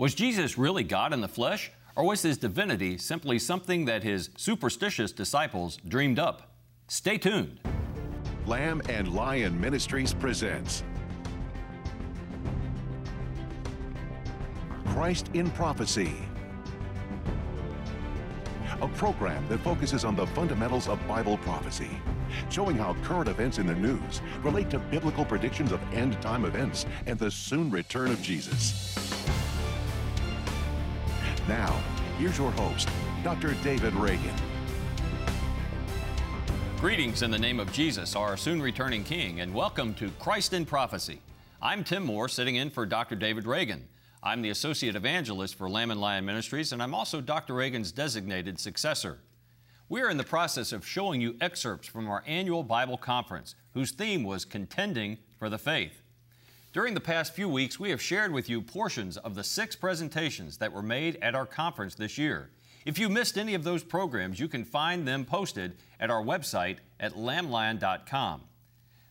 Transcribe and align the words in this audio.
Was 0.00 0.14
Jesus 0.14 0.56
really 0.56 0.82
God 0.82 1.12
in 1.12 1.20
the 1.20 1.28
flesh, 1.28 1.70
or 1.94 2.04
was 2.04 2.22
his 2.22 2.38
divinity 2.38 2.96
simply 2.96 3.38
something 3.38 3.84
that 3.84 4.02
his 4.02 4.30
superstitious 4.34 5.12
disciples 5.12 5.76
dreamed 5.86 6.18
up? 6.18 6.54
Stay 6.88 7.18
tuned. 7.18 7.60
Lamb 8.46 8.80
and 8.88 9.12
Lion 9.12 9.60
Ministries 9.60 10.14
presents 10.14 10.84
Christ 14.86 15.28
in 15.34 15.50
Prophecy, 15.50 16.14
a 18.80 18.88
program 18.88 19.46
that 19.48 19.60
focuses 19.60 20.06
on 20.06 20.16
the 20.16 20.26
fundamentals 20.28 20.88
of 20.88 20.98
Bible 21.06 21.36
prophecy, 21.36 21.90
showing 22.48 22.78
how 22.78 22.94
current 23.02 23.28
events 23.28 23.58
in 23.58 23.66
the 23.66 23.74
news 23.74 24.22
relate 24.42 24.70
to 24.70 24.78
biblical 24.78 25.26
predictions 25.26 25.72
of 25.72 25.80
end 25.92 26.18
time 26.22 26.46
events 26.46 26.86
and 27.04 27.18
the 27.18 27.30
soon 27.30 27.70
return 27.70 28.10
of 28.10 28.22
Jesus. 28.22 28.99
Now, 31.48 31.82
here's 32.18 32.36
your 32.38 32.50
host, 32.52 32.88
Dr. 33.24 33.54
David 33.64 33.94
Reagan. 33.94 34.34
Greetings 36.78 37.22
in 37.22 37.30
the 37.30 37.38
name 37.38 37.58
of 37.58 37.72
Jesus, 37.72 38.14
our 38.14 38.36
soon 38.36 38.60
returning 38.60 39.02
King, 39.02 39.40
and 39.40 39.52
welcome 39.52 39.94
to 39.94 40.10
Christ 40.18 40.52
in 40.52 40.66
Prophecy. 40.66 41.20
I'm 41.60 41.82
Tim 41.82 42.04
Moore, 42.04 42.28
sitting 42.28 42.56
in 42.56 42.70
for 42.70 42.84
Dr. 42.84 43.16
David 43.16 43.46
Reagan. 43.46 43.88
I'm 44.22 44.42
the 44.42 44.50
Associate 44.50 44.94
Evangelist 44.94 45.54
for 45.54 45.68
Lamb 45.68 45.90
and 45.90 46.00
Lion 46.00 46.26
Ministries, 46.26 46.72
and 46.72 46.82
I'm 46.82 46.94
also 46.94 47.22
Dr. 47.22 47.54
Reagan's 47.54 47.90
designated 47.90 48.60
successor. 48.60 49.18
We 49.88 50.02
are 50.02 50.10
in 50.10 50.18
the 50.18 50.24
process 50.24 50.72
of 50.72 50.86
showing 50.86 51.20
you 51.20 51.36
excerpts 51.40 51.88
from 51.88 52.08
our 52.08 52.22
annual 52.26 52.62
Bible 52.62 52.98
conference, 52.98 53.54
whose 53.72 53.92
theme 53.92 54.24
was 54.24 54.44
Contending 54.44 55.18
for 55.38 55.48
the 55.48 55.58
Faith. 55.58 56.02
During 56.72 56.94
the 56.94 57.00
past 57.00 57.34
few 57.34 57.48
weeks, 57.48 57.80
we 57.80 57.90
have 57.90 58.00
shared 58.00 58.32
with 58.32 58.48
you 58.48 58.62
portions 58.62 59.16
of 59.16 59.34
the 59.34 59.42
six 59.42 59.74
presentations 59.74 60.58
that 60.58 60.72
were 60.72 60.82
made 60.82 61.18
at 61.20 61.34
our 61.34 61.44
conference 61.44 61.96
this 61.96 62.16
year. 62.16 62.50
If 62.86 62.96
you 62.96 63.08
missed 63.08 63.36
any 63.36 63.54
of 63.54 63.64
those 63.64 63.82
programs, 63.82 64.38
you 64.38 64.46
can 64.46 64.64
find 64.64 65.06
them 65.06 65.24
posted 65.24 65.76
at 65.98 66.10
our 66.10 66.22
website 66.22 66.76
at 67.00 67.14
lamblion.com. 67.14 68.42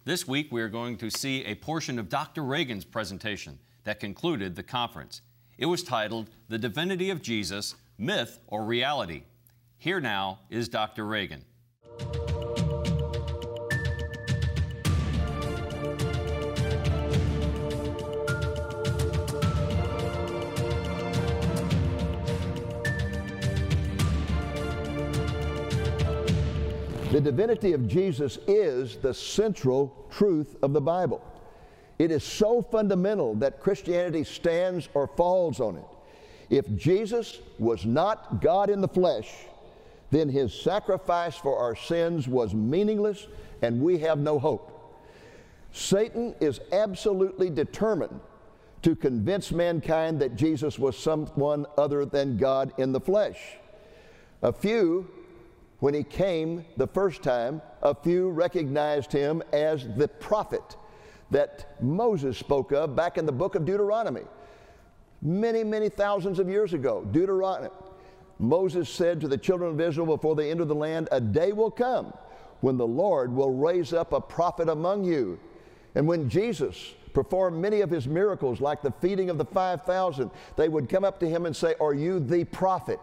This 0.06 0.26
week, 0.26 0.48
we 0.54 0.62
are 0.62 0.70
going 0.70 0.98
to 1.00 1.10
see 1.10 1.44
a 1.44 1.56
portion 1.56 2.00
of 2.00 2.08
Dr. 2.08 2.44
Reagan's 2.44 2.86
presentation 2.86 3.60
that 3.84 4.00
concluded 4.00 4.56
the 4.56 4.64
conference. 4.64 5.22
It 5.58 5.66
was 5.66 5.84
titled 5.84 6.30
The 6.48 6.58
Divinity 6.58 7.10
of 7.10 7.22
Jesus 7.22 7.76
Myth 7.98 8.40
or 8.48 8.64
Reality. 8.64 9.24
Here 9.78 10.00
now 10.00 10.40
is 10.50 10.70
Dr. 10.70 11.06
Reagan. 11.06 11.44
The 27.12 27.20
divinity 27.20 27.74
of 27.74 27.88
Jesus 27.88 28.38
is 28.46 28.98
the 28.98 29.16
central 29.16 30.06
truth 30.12 30.56
of 30.62 30.74
the 30.74 30.82
Bible. 30.82 31.26
It 31.98 32.12
is 32.12 32.24
so 32.24 32.62
fundamental 32.62 33.34
that 33.36 33.60
Christianity 33.60 34.24
stands 34.24 34.90
or 34.94 35.08
falls 35.08 35.60
on 35.60 35.78
it. 35.78 35.86
If 36.52 36.76
Jesus 36.76 37.40
was 37.58 37.84
not 37.84 38.42
God 38.42 38.70
in 38.70 38.80
the 38.80 38.88
flesh, 38.88 39.28
then 40.12 40.30
his 40.30 40.54
sacrifice 40.54 41.36
for 41.36 41.58
our 41.58 41.76
sins 41.76 42.28
was 42.28 42.54
meaningless 42.54 43.26
and 43.64 43.82
we 43.82 43.98
have 43.98 44.20
no 44.20 44.38
hope. 44.38 45.02
Satan 45.72 46.36
is 46.40 46.62
absolutely 46.72 47.50
determined 47.50 48.20
to 48.84 48.96
convince 48.96 49.52
mankind 49.52 50.20
that 50.20 50.36
Jesus 50.36 50.78
was 50.78 50.96
someone 50.96 51.66
other 51.76 52.06
than 52.06 52.38
God 52.38 52.72
in 52.78 52.92
the 52.92 53.02
flesh. 53.02 53.40
A 54.44 54.54
few 54.54 55.10
when 55.80 55.94
he 55.94 56.04
came 56.04 56.66
the 56.78 56.88
first 56.88 57.24
time, 57.24 57.62
a 57.82 57.96
few 57.96 58.30
recognized 58.30 59.12
him 59.12 59.42
as 59.54 59.88
the 59.96 60.08
prophet 60.08 60.76
that 61.32 61.82
Moses 61.82 62.38
spoke 62.38 62.72
of 62.72 62.96
back 62.96 63.18
in 63.18 63.26
the 63.26 63.32
book 63.32 63.56
of 63.56 63.66
Deuteronomy. 63.66 64.24
Many, 65.22 65.64
many 65.64 65.90
thousands 65.90 66.40
of 66.40 66.50
years 66.50 66.74
ago, 66.74 67.06
Deuteronomy. 67.12 67.70
Moses 68.40 68.90
said 68.90 69.20
to 69.22 69.28
the 69.28 69.38
children 69.38 69.72
of 69.72 69.82
Israel 69.82 70.08
before 70.08 70.36
they 70.36 70.50
enter 70.50 70.66
the 70.66 70.76
land, 70.76 71.10
A 71.12 71.20
day 71.20 71.52
will 71.52 71.72
come 71.72 72.14
when 72.62 72.78
the 72.78 72.88
Lord 72.88 73.34
will 73.34 73.54
raise 73.54 73.94
up 73.94 74.14
a 74.14 74.22
prophet 74.22 74.70
among 74.70 75.04
you. 75.04 75.40
And 75.96 76.08
when 76.08 76.30
Jesus 76.30 76.94
performed 77.14 77.62
many 77.62 77.82
of 77.82 77.90
his 77.90 78.08
miracles, 78.08 78.62
like 78.62 78.82
the 78.82 78.94
feeding 79.02 79.30
of 79.30 79.38
the 79.38 79.46
5,000, 79.46 80.32
they 80.56 80.70
would 80.70 80.88
come 80.88 81.04
up 81.04 81.20
to 81.20 81.30
him 81.30 81.46
and 81.46 81.56
say, 81.56 81.76
Are 81.82 81.94
you 81.94 82.20
the 82.20 82.46
prophet? 82.46 83.00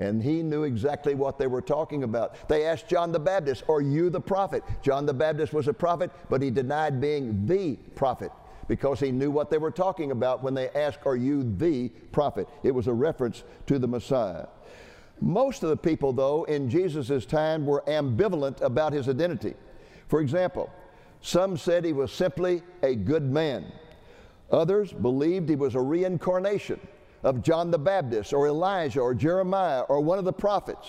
And 0.00 0.22
he 0.22 0.42
knew 0.42 0.64
exactly 0.64 1.14
what 1.14 1.38
they 1.38 1.46
were 1.46 1.60
talking 1.60 2.04
about. 2.04 2.48
They 2.48 2.64
asked 2.64 2.88
John 2.88 3.12
the 3.12 3.20
Baptist, 3.20 3.64
Are 3.68 3.82
you 3.82 4.08
the 4.08 4.20
prophet? 4.20 4.64
John 4.82 5.04
the 5.04 5.12
Baptist 5.12 5.52
was 5.52 5.68
a 5.68 5.74
prophet, 5.74 6.10
but 6.30 6.40
he 6.40 6.50
denied 6.50 7.02
being 7.02 7.46
the 7.46 7.76
prophet 7.94 8.32
because 8.66 8.98
he 8.98 9.12
knew 9.12 9.30
what 9.30 9.50
they 9.50 9.58
were 9.58 9.70
talking 9.70 10.10
about 10.10 10.42
when 10.42 10.54
they 10.54 10.70
asked, 10.70 11.00
Are 11.04 11.16
you 11.16 11.42
the 11.58 11.90
prophet? 12.12 12.48
It 12.62 12.70
was 12.70 12.86
a 12.86 12.94
reference 12.94 13.44
to 13.66 13.78
the 13.78 13.86
Messiah. 13.86 14.46
Most 15.20 15.62
of 15.62 15.68
the 15.68 15.76
people, 15.76 16.14
though, 16.14 16.44
in 16.44 16.70
Jesus' 16.70 17.26
time 17.26 17.66
were 17.66 17.84
ambivalent 17.86 18.62
about 18.62 18.94
his 18.94 19.06
identity. 19.06 19.52
For 20.08 20.22
example, 20.22 20.72
some 21.20 21.58
said 21.58 21.84
he 21.84 21.92
was 21.92 22.10
simply 22.10 22.62
a 22.82 22.94
good 22.94 23.30
man. 23.30 23.70
Others 24.50 24.94
believed 24.94 25.50
he 25.50 25.56
was 25.56 25.74
a 25.74 25.80
reincarnation 25.80 26.80
of 27.22 27.42
John 27.42 27.70
the 27.70 27.78
Baptist 27.78 28.32
or 28.32 28.48
Elijah 28.48 29.00
or 29.00 29.14
Jeremiah 29.14 29.82
or 29.82 30.00
one 30.00 30.18
of 30.18 30.24
the 30.24 30.32
prophets. 30.32 30.88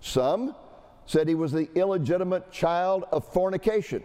Some 0.00 0.54
said 1.06 1.28
he 1.28 1.34
was 1.34 1.52
the 1.52 1.68
illegitimate 1.74 2.50
child 2.52 3.04
of 3.12 3.30
fornication, 3.32 4.02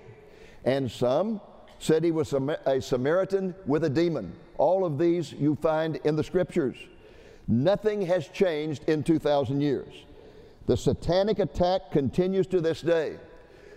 and 0.64 0.90
some 0.90 1.40
said 1.80 2.04
he 2.04 2.12
was 2.12 2.34
a 2.34 2.82
Samaritan 2.82 3.54
with 3.66 3.84
a 3.84 3.90
demon. 3.90 4.34
All 4.58 4.86
of 4.86 4.98
these 4.98 5.32
you 5.34 5.56
find 5.62 5.98
in 5.98 6.16
the 6.16 6.24
scriptures. 6.24 6.78
Nothing 7.48 8.02
has 8.08 8.28
changed 8.30 8.84
in 8.90 9.04
2,000 9.04 9.62
years. 9.62 9.94
The 10.66 10.76
satanic 10.76 11.40
attack 11.40 11.92
continues 11.92 12.48
to 12.48 12.60
this 12.60 12.82
day. 12.82 13.18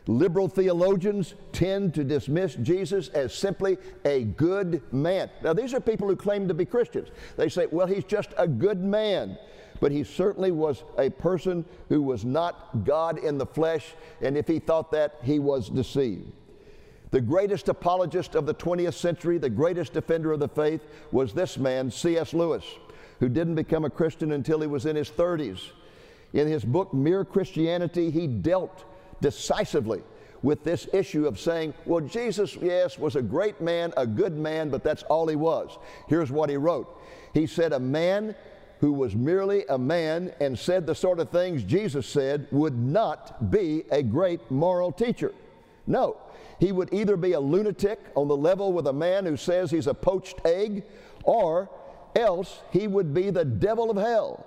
Liberal 0.08 0.48
theologians 0.48 1.34
tend 1.52 1.92
to 1.92 2.02
dismiss 2.02 2.54
Jesus 2.54 3.08
as 3.08 3.34
simply 3.34 3.76
a 4.06 4.24
good 4.24 4.82
man. 4.90 5.28
Now, 5.42 5.52
these 5.52 5.74
are 5.74 5.80
people 5.80 6.08
who 6.08 6.16
claim 6.16 6.48
to 6.48 6.54
be 6.54 6.64
Christians. 6.64 7.08
They 7.36 7.50
say, 7.50 7.66
well, 7.70 7.86
he's 7.86 8.04
just 8.04 8.30
a 8.38 8.48
good 8.48 8.82
man. 8.82 9.36
But 9.80 9.92
he 9.92 10.02
certainly 10.04 10.50
was 10.50 10.82
a 10.96 11.10
person 11.10 11.66
who 11.90 12.00
was 12.00 12.24
not 12.24 12.86
God 12.86 13.18
in 13.18 13.36
the 13.36 13.44
flesh, 13.44 13.94
and 14.22 14.34
if 14.38 14.48
he 14.48 14.60
thought 14.60 14.90
that, 14.92 15.16
he 15.22 15.38
was 15.38 15.68
deceived. 15.68 16.32
The 17.10 17.20
greatest 17.20 17.68
apologist 17.68 18.34
of 18.34 18.46
the 18.46 18.54
20th 18.54 18.94
century, 18.94 19.36
the 19.36 19.50
greatest 19.50 19.92
defender 19.92 20.32
of 20.32 20.40
the 20.40 20.48
faith, 20.48 20.80
was 21.12 21.34
this 21.34 21.58
man, 21.58 21.90
C.S. 21.90 22.32
Lewis, 22.32 22.64
who 23.20 23.28
didn't 23.28 23.56
become 23.56 23.84
a 23.84 23.90
Christian 23.90 24.32
until 24.32 24.62
he 24.62 24.66
was 24.66 24.86
in 24.86 24.96
his 24.96 25.10
30s. 25.10 25.60
In 26.32 26.48
his 26.48 26.64
book, 26.64 26.94
Mere 26.94 27.26
Christianity, 27.26 28.10
he 28.10 28.26
dealt 28.26 28.84
decisively 29.20 30.02
with 30.42 30.62
this 30.64 30.88
issue 30.92 31.26
of 31.26 31.38
saying, 31.38 31.74
well, 31.84 32.00
Jesus, 32.00 32.56
yes, 32.56 32.98
was 32.98 33.16
a 33.16 33.22
great 33.22 33.60
man, 33.60 33.92
a 33.96 34.06
good 34.06 34.36
man, 34.36 34.68
but 34.70 34.84
that's 34.84 35.02
all 35.04 35.26
he 35.26 35.36
was. 35.36 35.78
Here's 36.08 36.30
what 36.30 36.50
he 36.50 36.56
wrote 36.56 36.88
He 37.34 37.46
said, 37.46 37.72
A 37.72 37.80
man 37.80 38.34
who 38.80 38.92
was 38.92 39.16
merely 39.16 39.64
a 39.68 39.78
man 39.78 40.32
and 40.40 40.56
said 40.56 40.86
the 40.86 40.94
sort 40.94 41.18
of 41.18 41.30
things 41.30 41.64
Jesus 41.64 42.06
said 42.06 42.46
would 42.52 42.78
not 42.78 43.50
be 43.50 43.84
a 43.90 44.02
great 44.02 44.50
moral 44.50 44.92
teacher. 44.92 45.34
No, 45.86 46.16
he 46.60 46.70
would 46.70 46.92
either 46.92 47.16
be 47.16 47.32
a 47.32 47.40
lunatic 47.40 47.98
on 48.14 48.28
the 48.28 48.36
level 48.36 48.72
with 48.72 48.86
a 48.86 48.92
man 48.92 49.24
who 49.26 49.36
says 49.36 49.70
he's 49.70 49.86
a 49.86 49.94
poached 49.94 50.40
egg, 50.44 50.84
or 51.24 51.68
else 52.14 52.60
he 52.70 52.86
would 52.86 53.12
be 53.12 53.30
the 53.30 53.44
devil 53.44 53.90
of 53.90 53.96
hell. 53.96 54.46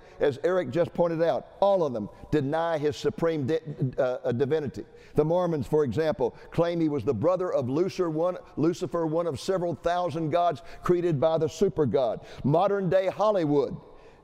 as 0.21 0.39
Eric 0.43 0.69
just 0.71 0.93
pointed 0.93 1.21
out, 1.21 1.47
all 1.59 1.83
of 1.83 1.93
them 1.93 2.07
deny 2.31 2.77
his 2.77 2.95
supreme 2.95 3.47
di- 3.47 3.59
uh, 3.97 4.17
uh, 4.23 4.31
divinity. 4.31 4.85
The 5.15 5.25
Mormons, 5.25 5.67
for 5.67 5.83
example, 5.83 6.35
claim 6.51 6.79
he 6.79 6.87
was 6.87 7.03
the 7.03 7.13
brother 7.13 7.51
of 7.51 7.69
Lucifer 7.69 8.09
one, 8.09 8.37
Lucifer, 8.55 9.05
one 9.05 9.27
of 9.27 9.39
several 9.39 9.75
thousand 9.75 10.29
gods 10.29 10.61
created 10.83 11.19
by 11.19 11.37
the 11.37 11.49
super 11.49 11.85
God. 11.85 12.21
Modern 12.43 12.89
day 12.89 13.07
Hollywood 13.07 13.75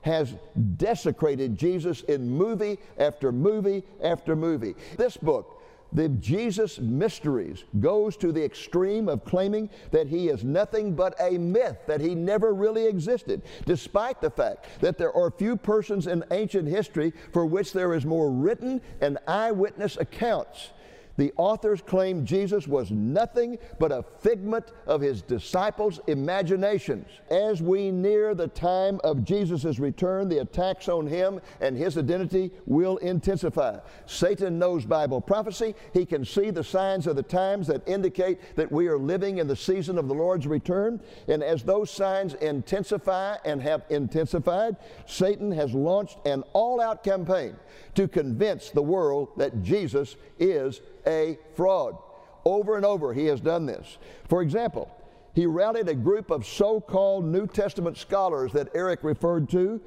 has 0.02 0.34
desecrated 0.76 1.56
Jesus 1.56 2.02
in 2.02 2.30
movie 2.30 2.78
after 2.98 3.32
movie 3.32 3.82
after 4.02 4.36
movie. 4.36 4.74
This 4.96 5.16
book, 5.16 5.57
the 5.92 6.08
Jesus 6.10 6.78
Mysteries 6.78 7.64
goes 7.80 8.16
to 8.18 8.32
the 8.32 8.44
extreme 8.44 9.08
of 9.08 9.24
claiming 9.24 9.70
that 9.90 10.06
he 10.06 10.28
is 10.28 10.44
nothing 10.44 10.94
but 10.94 11.14
a 11.20 11.38
myth, 11.38 11.78
that 11.86 12.00
he 12.00 12.14
never 12.14 12.52
really 12.52 12.86
existed, 12.86 13.42
despite 13.64 14.20
the 14.20 14.30
fact 14.30 14.66
that 14.80 14.98
there 14.98 15.14
are 15.14 15.30
few 15.30 15.56
persons 15.56 16.06
in 16.06 16.24
ancient 16.30 16.68
history 16.68 17.12
for 17.32 17.46
which 17.46 17.72
there 17.72 17.94
is 17.94 18.04
more 18.04 18.30
written 18.30 18.80
and 19.00 19.18
eyewitness 19.26 19.96
accounts 19.96 20.70
the 21.18 21.32
authors 21.36 21.82
claim 21.82 22.24
Jesus 22.24 22.68
was 22.68 22.92
nothing 22.92 23.58
but 23.80 23.90
a 23.90 24.04
figment 24.20 24.72
of 24.86 25.00
his 25.00 25.20
disciples' 25.20 26.00
imaginations. 26.06 27.08
As 27.28 27.60
we 27.60 27.90
near 27.90 28.36
the 28.36 28.46
time 28.46 29.00
of 29.02 29.24
Jesus' 29.24 29.80
return, 29.80 30.28
the 30.28 30.38
attacks 30.38 30.88
on 30.88 31.08
him 31.08 31.40
and 31.60 31.76
his 31.76 31.98
identity 31.98 32.52
will 32.66 32.98
intensify. 32.98 33.78
Satan 34.06 34.60
knows 34.60 34.86
Bible 34.86 35.20
prophecy. 35.20 35.74
He 35.92 36.06
can 36.06 36.24
see 36.24 36.50
the 36.50 36.62
signs 36.62 37.08
of 37.08 37.16
the 37.16 37.22
times 37.24 37.66
that 37.66 37.86
indicate 37.88 38.54
that 38.54 38.70
we 38.70 38.86
are 38.86 38.98
living 38.98 39.38
in 39.38 39.48
the 39.48 39.56
season 39.56 39.98
of 39.98 40.06
the 40.06 40.14
Lord's 40.14 40.46
return. 40.46 41.00
And 41.26 41.42
as 41.42 41.64
those 41.64 41.90
signs 41.90 42.34
intensify 42.34 43.38
and 43.44 43.60
have 43.60 43.82
intensified, 43.90 44.76
Satan 45.06 45.50
has 45.50 45.74
launched 45.74 46.18
an 46.24 46.44
all 46.52 46.80
out 46.80 47.02
campaign 47.02 47.56
to 47.96 48.06
convince 48.06 48.70
the 48.70 48.82
world 48.82 49.30
that 49.36 49.64
Jesus 49.64 50.14
is 50.38 50.80
a 51.08 51.38
fraud. 51.56 51.96
Over 52.44 52.76
and 52.76 52.84
over, 52.84 53.12
he 53.12 53.26
has 53.26 53.40
done 53.40 53.66
this. 53.66 53.98
For 54.28 54.42
example, 54.42 54.90
he 55.34 55.46
rallied 55.46 55.88
a 55.88 55.94
group 55.94 56.30
of 56.30 56.46
so 56.46 56.80
called 56.80 57.24
New 57.24 57.46
Testament 57.46 57.96
scholars 57.96 58.52
that 58.52 58.68
Eric 58.74 59.02
referred 59.02 59.48
to 59.50 59.80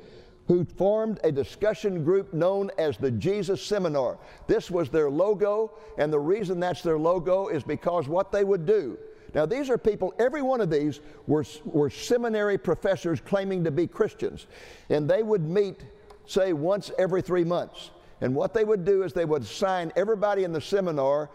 who 0.48 0.66
formed 0.66 1.18
a 1.24 1.32
discussion 1.32 2.04
group 2.04 2.34
known 2.34 2.70
as 2.78 2.98
the 2.98 3.12
Jesus 3.12 3.64
Seminar. 3.64 4.18
This 4.48 4.70
was 4.70 4.90
their 4.90 5.10
logo, 5.10 5.78
and 5.98 6.12
the 6.12 6.20
reason 6.20 6.60
that's 6.60 6.82
their 6.82 6.98
logo 7.00 7.48
is 7.48 7.64
because 7.64 8.10
what 8.10 8.34
they 8.34 8.44
would 8.44 8.66
do. 8.66 8.98
Now, 9.34 9.46
these 9.46 9.70
are 9.70 9.78
people, 9.78 10.14
every 10.20 10.42
one 10.42 10.60
of 10.60 10.70
these 10.70 11.00
were, 11.26 11.46
were 11.64 11.90
seminary 11.90 12.58
professors 12.58 13.22
claiming 13.22 13.64
to 13.64 13.72
be 13.72 13.88
Christians, 13.88 14.48
and 14.90 15.10
they 15.10 15.24
would 15.24 15.48
meet, 15.48 15.86
say, 16.26 16.52
once 16.52 16.92
every 17.00 17.22
three 17.22 17.46
months. 17.46 17.92
And 18.22 18.36
what 18.36 18.54
they 18.54 18.64
would 18.64 18.86
do 18.86 19.04
is 19.04 19.14
they 19.14 19.26
would 19.26 19.42
assign 19.42 19.92
everybody 19.96 20.44
in 20.44 20.54
the 20.54 20.62
seminar 20.62 21.30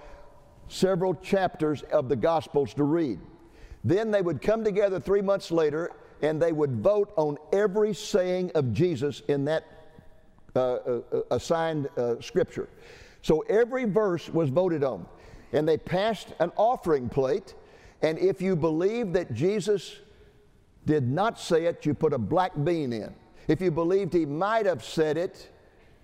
several 0.69 1.15
chapters 1.15 1.83
of 1.83 2.09
the 2.09 2.17
Gospels 2.17 2.75
to 2.75 2.85
read. 2.85 3.21
Then 3.85 4.11
they 4.11 4.23
would 4.23 4.41
come 4.41 4.65
together 4.65 4.99
three 4.99 5.23
months 5.23 5.51
later 5.51 5.93
and 6.23 6.41
they 6.41 6.53
would 6.53 6.77
vote 6.77 7.13
on 7.17 7.37
every 7.53 7.93
saying 7.93 8.51
of 8.55 8.73
Jesus 8.73 9.21
in 9.29 9.45
that 9.45 9.65
uh, 10.55 10.61
uh, 10.61 11.01
assigned 11.31 11.89
uh, 11.97 12.21
scripture. 12.21 12.69
So 13.23 13.41
every 13.41 13.85
verse 13.85 14.29
was 14.29 14.49
voted 14.49 14.83
on. 14.83 15.07
And 15.53 15.69
they 15.69 15.77
passed 15.77 16.29
an 16.41 16.51
offering 16.57 17.09
plate. 17.09 17.55
And 18.03 18.19
if 18.19 18.41
you 18.41 18.57
believed 18.57 19.13
that 19.15 19.35
Jesus 19.35 19.97
did 20.87 21.07
not 21.07 21.39
say 21.39 21.67
it, 21.67 21.85
you 21.85 21.95
put 21.95 22.13
a 22.13 22.19
black 22.19 22.53
bean 22.65 22.93
in. 22.93 23.15
If 23.49 23.61
you 23.61 23.71
believed 23.71 24.13
he 24.13 24.27
might 24.27 24.67
have 24.67 24.83
said 24.85 25.17
it, 25.17 25.51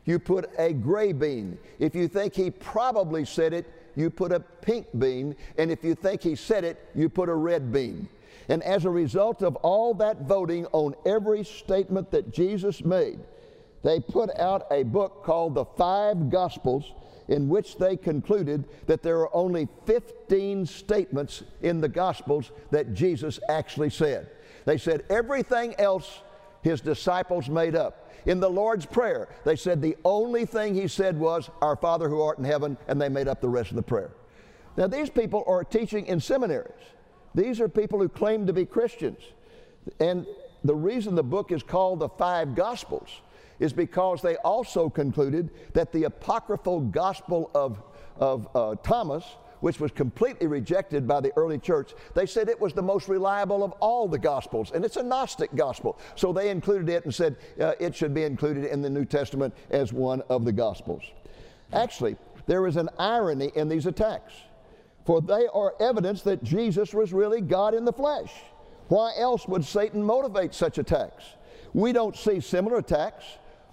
you 0.05 0.19
put 0.19 0.51
a 0.59 0.73
gray 0.73 1.13
bean. 1.13 1.59
If 1.79 1.95
you 1.95 2.09
think 2.09 2.35
he 2.35 2.51
probably 2.51 3.25
said 3.25 3.53
it, 3.53 3.67
you 3.95 4.11
put 4.11 4.33
a 4.33 4.41
pink 4.41 4.87
bean. 4.99 5.37
And 5.59 5.71
if 5.71 5.85
you 5.85 5.95
think 5.95 6.23
he 6.23 6.35
said 6.35 6.65
it, 6.65 6.89
you 6.95 7.09
put 7.09 7.29
a 7.29 7.35
red 7.35 7.73
bean. 7.73 8.09
And 8.49 8.63
as 8.63 8.85
a 8.85 8.91
result 8.91 9.43
of 9.43 9.57
all 9.57 9.95
that 9.95 10.23
voting 10.23 10.67
on 10.73 10.95
every 11.07 11.45
statement 11.45 12.11
that 12.11 12.33
Jesus 12.33 12.85
made, 12.85 13.21
they 13.83 14.01
put 14.01 14.31
out 14.39 14.67
a 14.71 14.83
book 14.83 15.25
called 15.25 15.55
The 15.55 15.65
Five 15.65 16.31
Gospels, 16.31 16.93
in 17.29 17.49
which 17.49 17.79
they 17.79 17.97
concluded 17.97 18.65
that 18.87 19.03
there 19.03 19.19
are 19.21 19.35
only 19.35 19.69
15 19.87 20.67
statements 20.67 21.45
in 21.63 21.81
the 21.81 21.89
Gospels 21.89 22.51
that 22.71 22.95
Jesus 22.95 23.39
actually 23.49 23.91
said. 23.91 24.29
They 24.65 24.79
said 24.79 25.05
everything 25.09 25.75
else 25.79 26.21
his 26.63 26.81
disciples 26.81 27.49
made 27.49 27.75
up. 27.75 28.11
In 28.25 28.41
the 28.41 28.49
Lord's 28.49 28.87
Prayer, 28.87 29.29
they 29.45 29.57
said 29.57 29.83
the 29.83 29.97
only 30.05 30.47
thing 30.47 30.75
he 30.75 30.87
said 30.87 31.19
was, 31.19 31.51
Our 31.61 31.77
Father 31.77 32.09
who 32.09 32.21
art 32.21 32.39
in 32.39 32.45
heaven, 32.45 32.77
and 32.87 33.01
they 33.01 33.09
made 33.09 33.29
up 33.29 33.41
the 33.41 33.49
rest 33.49 33.71
of 33.71 33.77
the 33.77 33.83
prayer. 33.83 34.13
Now, 34.77 34.87
these 34.87 35.11
people 35.11 35.45
are 35.47 35.65
teaching 35.65 36.07
in 36.07 36.21
seminaries. 36.21 36.73
These 37.35 37.61
are 37.61 37.69
people 37.69 37.99
who 37.99 38.09
claim 38.09 38.47
to 38.47 38.53
be 38.53 38.65
Christians. 38.65 39.21
And 40.01 40.27
the 40.65 40.75
reason 40.75 41.15
the 41.15 41.23
book 41.23 41.51
is 41.51 41.63
called 41.63 41.99
the 41.99 42.09
Five 42.09 42.55
Gospels 42.55 43.09
is 43.59 43.73
because 43.73 44.23
they 44.23 44.37
also 44.37 44.89
concluded 44.89 45.51
that 45.73 45.93
the 45.93 46.05
apocryphal 46.05 46.81
gospel 46.81 47.51
of, 47.55 47.83
of 48.17 48.49
uh, 48.55 48.77
Thomas 48.83 49.25
which 49.63 49.79
was 49.79 49.93
completely 49.93 50.49
rejected 50.49 51.07
by 51.07 51.21
the 51.21 51.33
early 51.37 51.57
church, 51.57 51.95
they 52.15 52.27
said 52.27 52.49
it 52.49 52.61
was 52.61 52.73
the 52.73 52.83
most 52.83 53.09
reliable 53.09 53.63
of 53.63 53.71
all 53.81 54.09
the 54.09 54.19
gospels, 54.19 54.73
and 54.75 54.85
it's 54.85 54.97
a 54.97 55.03
Gnostic 55.03 55.55
gospel. 55.55 55.99
So 56.17 56.33
they 56.33 56.51
included 56.51 56.89
it 56.89 57.05
and 57.05 57.15
said 57.15 57.37
uh, 57.61 57.75
it 57.79 57.95
should 57.95 58.13
be 58.13 58.25
included 58.25 58.65
in 58.65 58.83
the 58.83 58.91
New 58.91 59.05
Testament 59.05 59.55
as 59.71 59.93
one 59.93 60.21
of 60.29 60.45
the 60.45 60.51
gospels. 60.51 61.05
Actually, 61.73 62.17
there 62.47 62.67
is 62.67 62.77
an 62.77 62.89
irony 62.99 63.53
in 63.55 63.69
these 63.69 63.87
attacks, 63.87 64.33
for 65.07 65.23
they 65.23 65.47
are 65.55 65.75
evidence 65.79 66.23
that 66.23 66.43
Jesus 66.43 66.93
was 66.93 67.13
really 67.13 67.41
God 67.41 67.73
in 67.73 67.85
the 67.85 67.93
flesh. 67.93 68.33
Why 68.89 69.13
else 69.17 69.47
would 69.47 69.65
Satan 69.65 70.03
motivate 70.03 70.55
such 70.55 70.79
attacks? 70.79 71.25
We 71.73 71.93
don't 71.93 72.17
see 72.17 72.41
similar 72.41 72.79
attacks 72.79 73.25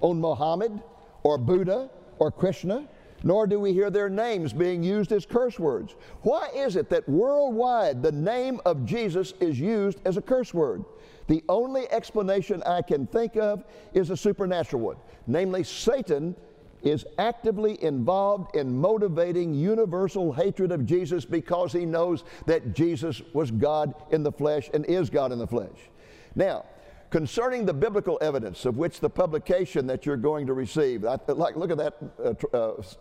on 0.01 0.21
Muhammad 0.21 0.83
or 1.23 1.39
Buddha 1.39 1.89
or 2.19 2.31
Krishna 2.31 2.87
nor 3.23 3.47
do 3.47 3.59
we 3.59 3.73
hear 3.73 3.89
their 3.89 4.09
names 4.09 4.53
being 4.53 4.83
used 4.83 5.11
as 5.11 5.25
curse 5.25 5.59
words. 5.59 5.95
Why 6.21 6.49
is 6.55 6.75
it 6.75 6.89
that 6.89 7.07
worldwide 7.07 8.01
the 8.01 8.11
name 8.11 8.59
of 8.65 8.85
Jesus 8.85 9.33
is 9.39 9.59
used 9.59 9.99
as 10.05 10.17
a 10.17 10.21
curse 10.21 10.53
word? 10.53 10.83
The 11.27 11.43
only 11.47 11.89
explanation 11.91 12.63
I 12.63 12.81
can 12.81 13.05
think 13.05 13.35
of 13.35 13.63
is 13.93 14.09
a 14.09 14.17
supernatural 14.17 14.81
one, 14.81 14.97
namely, 15.27 15.63
Satan 15.63 16.35
is 16.81 17.05
actively 17.17 17.81
involved 17.83 18.55
in 18.55 18.75
motivating 18.75 19.53
universal 19.53 20.31
hatred 20.31 20.71
of 20.71 20.85
Jesus 20.85 21.25
because 21.25 21.73
he 21.73 21.85
knows 21.85 22.23
that 22.45 22.73
Jesus 22.73 23.21
was 23.33 23.51
God 23.51 23.93
in 24.11 24.23
the 24.23 24.31
flesh 24.31 24.69
and 24.73 24.85
is 24.85 25.09
God 25.09 25.31
in 25.31 25.39
the 25.39 25.47
flesh. 25.47 25.89
Now, 26.35 26.65
concerning 27.09 27.65
the 27.65 27.73
biblical 27.73 28.17
evidence 28.21 28.65
of 28.65 28.77
which 28.77 28.99
the 28.99 29.09
publication 29.09 29.87
that 29.87 30.05
you're 30.05 30.17
going 30.17 30.45
to 30.47 30.53
receive, 30.53 31.05
I, 31.05 31.17
like 31.27 31.55
look 31.55 31.71
at 31.71 31.77
that 31.77 31.95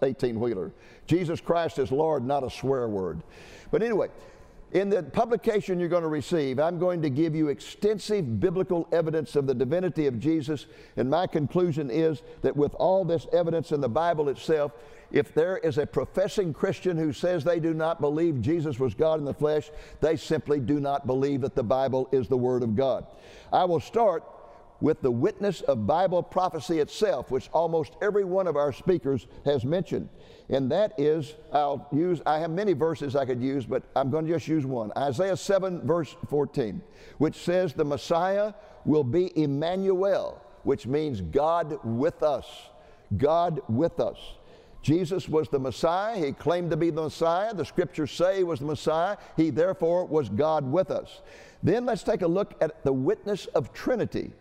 18 0.03 0.37
uh, 0.37 0.39
uh 0.39 0.41
wheeler. 0.41 0.73
Jesus 1.07 1.41
Christ 1.41 1.79
is 1.79 1.93
Lord, 1.93 2.25
not 2.25 2.45
a 2.45 2.51
swear 2.51 2.89
word. 2.89 3.23
But 3.71 3.83
anyway, 3.83 4.09
in 4.73 4.91
the 4.91 5.03
publication 5.03 5.79
you're 5.79 5.89
going 5.89 6.03
to 6.03 6.09
receive, 6.09 6.59
I'm 6.59 6.79
going 6.79 7.01
to 7.03 7.11
give 7.11 7.35
you 7.35 7.49
extensive 7.49 8.41
biblical 8.41 8.87
evidence 8.93 9.37
of 9.37 9.47
the 9.47 9.55
divinity 9.55 10.07
of 10.07 10.19
Jesus. 10.19 10.67
And 10.97 11.09
my 11.09 11.27
conclusion 11.27 11.91
is 11.91 12.23
that 12.43 12.57
with 12.57 12.75
all 12.75 13.05
this 13.05 13.27
evidence 13.33 13.73
in 13.73 13.81
the 13.81 13.89
Bible 13.89 14.29
itself, 14.29 14.73
if 15.11 15.33
there 15.35 15.57
is 15.59 15.79
a 15.79 15.87
professing 15.87 16.53
Christian 16.53 16.97
who 16.97 17.13
says 17.13 17.45
they 17.45 17.61
do 17.61 17.75
not 17.75 18.01
believe 18.01 18.41
Jesus 18.41 18.79
was 18.79 18.95
God 18.95 19.19
in 19.19 19.25
the 19.25 19.35
flesh, 19.35 19.71
they 20.01 20.17
simply 20.17 20.61
do 20.61 20.81
not 20.81 21.07
believe 21.07 21.41
that 21.41 21.55
the 21.55 21.63
Bible 21.63 22.09
is 22.13 22.29
the 22.29 22.37
Word 22.37 22.63
of 22.63 22.77
God. 22.77 23.07
I 23.53 23.65
will 23.65 23.81
start 23.81 24.25
with 24.81 25.01
the 25.03 25.11
witness 25.11 25.61
of 25.63 25.87
Bible 25.87 26.23
prophecy 26.23 26.79
itself, 26.79 27.31
which 27.31 27.49
almost 27.53 27.95
every 28.01 28.25
one 28.25 28.47
of 28.47 28.57
our 28.57 28.73
speakers 28.73 29.27
has 29.45 29.65
mentioned. 29.65 30.09
And 30.51 30.71
that 30.71 30.93
is, 30.99 31.35
I'll 31.53 31.89
use, 31.93 32.23
I 32.25 32.39
have 32.39 32.51
many 32.51 32.75
verses 32.75 33.17
I 33.17 33.25
could 33.25 33.43
use, 33.43 33.67
but 33.67 33.83
I'm 33.97 34.11
going 34.11 34.27
to 34.27 34.33
just 34.33 34.47
use 34.47 34.65
one. 34.65 34.93
Isaiah 34.97 35.37
7, 35.37 35.87
verse 35.87 36.15
14, 36.29 36.81
which 37.19 37.35
says, 37.37 37.75
The 37.75 37.85
Messiah 37.85 38.55
will 38.85 39.05
be 39.05 39.37
Emmanuel, 39.41 40.41
which 40.63 40.87
means 40.87 41.21
God 41.21 41.79
with 41.85 42.23
us. 42.23 42.47
God 43.17 43.61
with 43.69 44.01
us. 44.01 44.19
Jesus 44.83 45.29
was 45.29 45.49
the 45.49 45.59
Messiah. 45.59 46.17
He 46.17 46.33
claimed 46.33 46.71
to 46.71 46.77
be 46.77 46.91
the 46.91 47.03
Messiah. 47.03 47.53
The 47.53 47.65
scriptures 47.65 48.13
say 48.13 48.39
he 48.39 48.45
was 48.45 48.61
the 48.61 48.67
Messiah. 48.67 49.17
He 49.37 49.51
therefore 49.51 50.05
was 50.05 50.29
God 50.29 50.71
with 50.71 50.91
us. 50.91 51.21
Then 51.63 51.87
let's 51.87 52.03
take 52.03 52.23
a 52.23 52.27
look 52.27 52.55
at 52.61 52.85
the 52.85 52.93
witness 52.93 53.47
of 53.47 53.73
Trinity. 53.73 54.33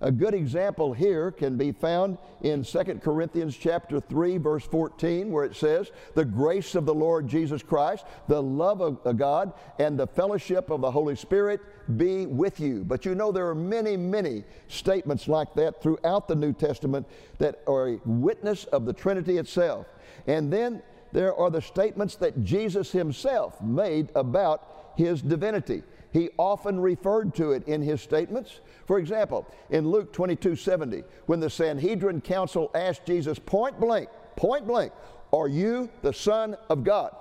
A 0.00 0.12
good 0.12 0.32
example 0.32 0.92
here 0.92 1.32
can 1.32 1.56
be 1.56 1.72
found 1.72 2.18
in 2.42 2.62
2 2.62 3.00
Corinthians 3.02 3.56
chapter 3.56 3.98
3 3.98 4.38
verse 4.38 4.64
14 4.64 5.32
where 5.32 5.44
it 5.44 5.56
says, 5.56 5.90
"The 6.14 6.24
grace 6.24 6.76
of 6.76 6.86
the 6.86 6.94
Lord 6.94 7.26
Jesus 7.26 7.64
Christ, 7.64 8.04
the 8.28 8.40
love 8.40 8.80
of 8.80 9.16
God, 9.16 9.52
and 9.80 9.98
the 9.98 10.06
fellowship 10.06 10.70
of 10.70 10.82
the 10.82 10.90
Holy 10.92 11.16
Spirit 11.16 11.60
be 11.96 12.26
with 12.26 12.60
you." 12.60 12.84
But 12.84 13.04
you 13.04 13.16
know 13.16 13.32
there 13.32 13.48
are 13.48 13.56
many, 13.56 13.96
many 13.96 14.44
statements 14.68 15.26
like 15.26 15.52
that 15.54 15.82
throughout 15.82 16.28
the 16.28 16.36
New 16.36 16.52
Testament 16.52 17.04
that 17.38 17.60
are 17.66 17.88
a 17.88 18.00
witness 18.06 18.66
of 18.66 18.86
the 18.86 18.92
Trinity 18.92 19.38
itself. 19.38 19.86
And 20.28 20.52
then 20.52 20.80
there 21.10 21.34
are 21.34 21.50
the 21.50 21.62
statements 21.62 22.14
that 22.16 22.44
Jesus 22.44 22.92
himself 22.92 23.60
made 23.60 24.10
about 24.14 24.62
his 24.96 25.22
divinity. 25.22 25.82
He 26.18 26.30
often 26.36 26.80
referred 26.80 27.32
to 27.36 27.52
it 27.52 27.68
in 27.68 27.80
his 27.80 28.00
statements. 28.00 28.58
For 28.86 28.98
example, 28.98 29.46
in 29.70 29.88
Luke 29.88 30.12
22 30.12 30.56
70, 30.56 31.04
when 31.26 31.38
the 31.38 31.48
Sanhedrin 31.48 32.20
council 32.20 32.72
asked 32.74 33.06
Jesus 33.06 33.38
point 33.38 33.78
blank, 33.78 34.08
point 34.34 34.66
blank, 34.66 34.92
Are 35.32 35.46
you 35.46 35.88
the 36.02 36.12
Son 36.12 36.56
of 36.70 36.82
God? 36.82 37.14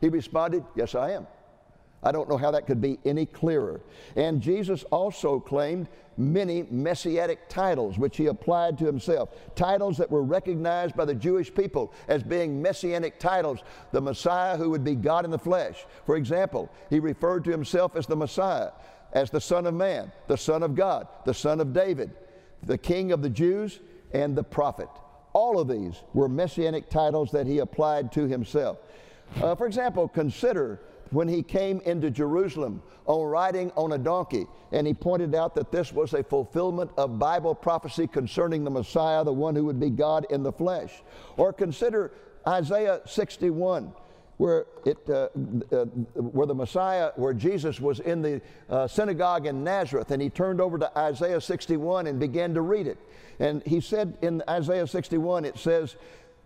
He 0.00 0.08
responded, 0.08 0.64
Yes, 0.74 0.94
I 0.94 1.10
am. 1.10 1.26
I 2.02 2.12
don't 2.12 2.28
know 2.28 2.36
how 2.36 2.50
that 2.50 2.66
could 2.66 2.80
be 2.80 2.98
any 3.04 3.26
clearer. 3.26 3.80
And 4.16 4.40
Jesus 4.40 4.82
also 4.84 5.38
claimed 5.38 5.86
many 6.16 6.64
messianic 6.70 7.48
titles, 7.48 7.96
which 7.96 8.16
he 8.16 8.26
applied 8.26 8.76
to 8.78 8.84
himself. 8.84 9.30
Titles 9.54 9.96
that 9.98 10.10
were 10.10 10.22
recognized 10.22 10.96
by 10.96 11.04
the 11.04 11.14
Jewish 11.14 11.54
people 11.54 11.92
as 12.08 12.22
being 12.22 12.60
messianic 12.60 13.18
titles, 13.18 13.60
the 13.92 14.00
Messiah 14.00 14.56
who 14.56 14.70
would 14.70 14.84
be 14.84 14.94
God 14.94 15.24
in 15.24 15.30
the 15.30 15.38
flesh. 15.38 15.86
For 16.04 16.16
example, 16.16 16.70
he 16.90 16.98
referred 16.98 17.44
to 17.44 17.50
himself 17.50 17.96
as 17.96 18.06
the 18.06 18.16
Messiah, 18.16 18.70
as 19.12 19.30
the 19.30 19.40
Son 19.40 19.66
of 19.66 19.74
Man, 19.74 20.12
the 20.26 20.36
Son 20.36 20.62
of 20.62 20.74
God, 20.74 21.06
the 21.24 21.34
Son 21.34 21.60
of 21.60 21.72
David, 21.72 22.10
the 22.64 22.78
King 22.78 23.12
of 23.12 23.22
the 23.22 23.30
Jews, 23.30 23.80
and 24.12 24.36
the 24.36 24.44
Prophet. 24.44 24.88
All 25.32 25.58
of 25.58 25.68
these 25.68 26.02
were 26.12 26.28
messianic 26.28 26.90
titles 26.90 27.30
that 27.30 27.46
he 27.46 27.58
applied 27.58 28.12
to 28.12 28.26
himself. 28.26 28.78
Uh, 29.40 29.54
for 29.54 29.66
example, 29.66 30.08
consider 30.08 30.80
when 31.12 31.28
he 31.28 31.42
came 31.42 31.80
into 31.84 32.10
Jerusalem 32.10 32.82
on 33.06 33.26
riding 33.26 33.70
on 33.76 33.92
a 33.92 33.98
donkey, 33.98 34.46
and 34.72 34.86
he 34.86 34.94
pointed 34.94 35.34
out 35.34 35.54
that 35.54 35.70
this 35.70 35.92
was 35.92 36.14
a 36.14 36.22
fulfillment 36.22 36.90
of 36.96 37.18
Bible 37.18 37.54
prophecy 37.54 38.06
concerning 38.06 38.64
the 38.64 38.70
Messiah, 38.70 39.22
the 39.24 39.32
one 39.32 39.54
who 39.54 39.64
would 39.64 39.78
be 39.78 39.90
God 39.90 40.26
in 40.30 40.42
the 40.42 40.52
flesh. 40.52 41.02
Or 41.36 41.52
consider 41.52 42.12
Isaiah 42.46 43.00
61 43.06 43.92
where 44.38 44.66
it 44.84 44.98
uh, 45.08 45.28
uh, 45.70 45.84
where 46.14 46.46
the 46.48 46.54
Messiah, 46.54 47.12
where 47.14 47.34
Jesus 47.34 47.78
was 47.80 48.00
in 48.00 48.22
the 48.22 48.40
uh, 48.68 48.88
synagogue 48.88 49.46
in 49.46 49.62
Nazareth, 49.62 50.10
and 50.10 50.20
he 50.20 50.30
turned 50.30 50.60
over 50.60 50.78
to 50.78 50.98
Isaiah 50.98 51.40
61 51.40 52.08
and 52.08 52.18
began 52.18 52.54
to 52.54 52.60
read 52.60 52.88
it. 52.88 52.98
And 53.38 53.62
he 53.64 53.80
said 53.80 54.16
in 54.22 54.42
Isaiah 54.48 54.86
61, 54.86 55.44
it 55.44 55.58
says, 55.58 55.96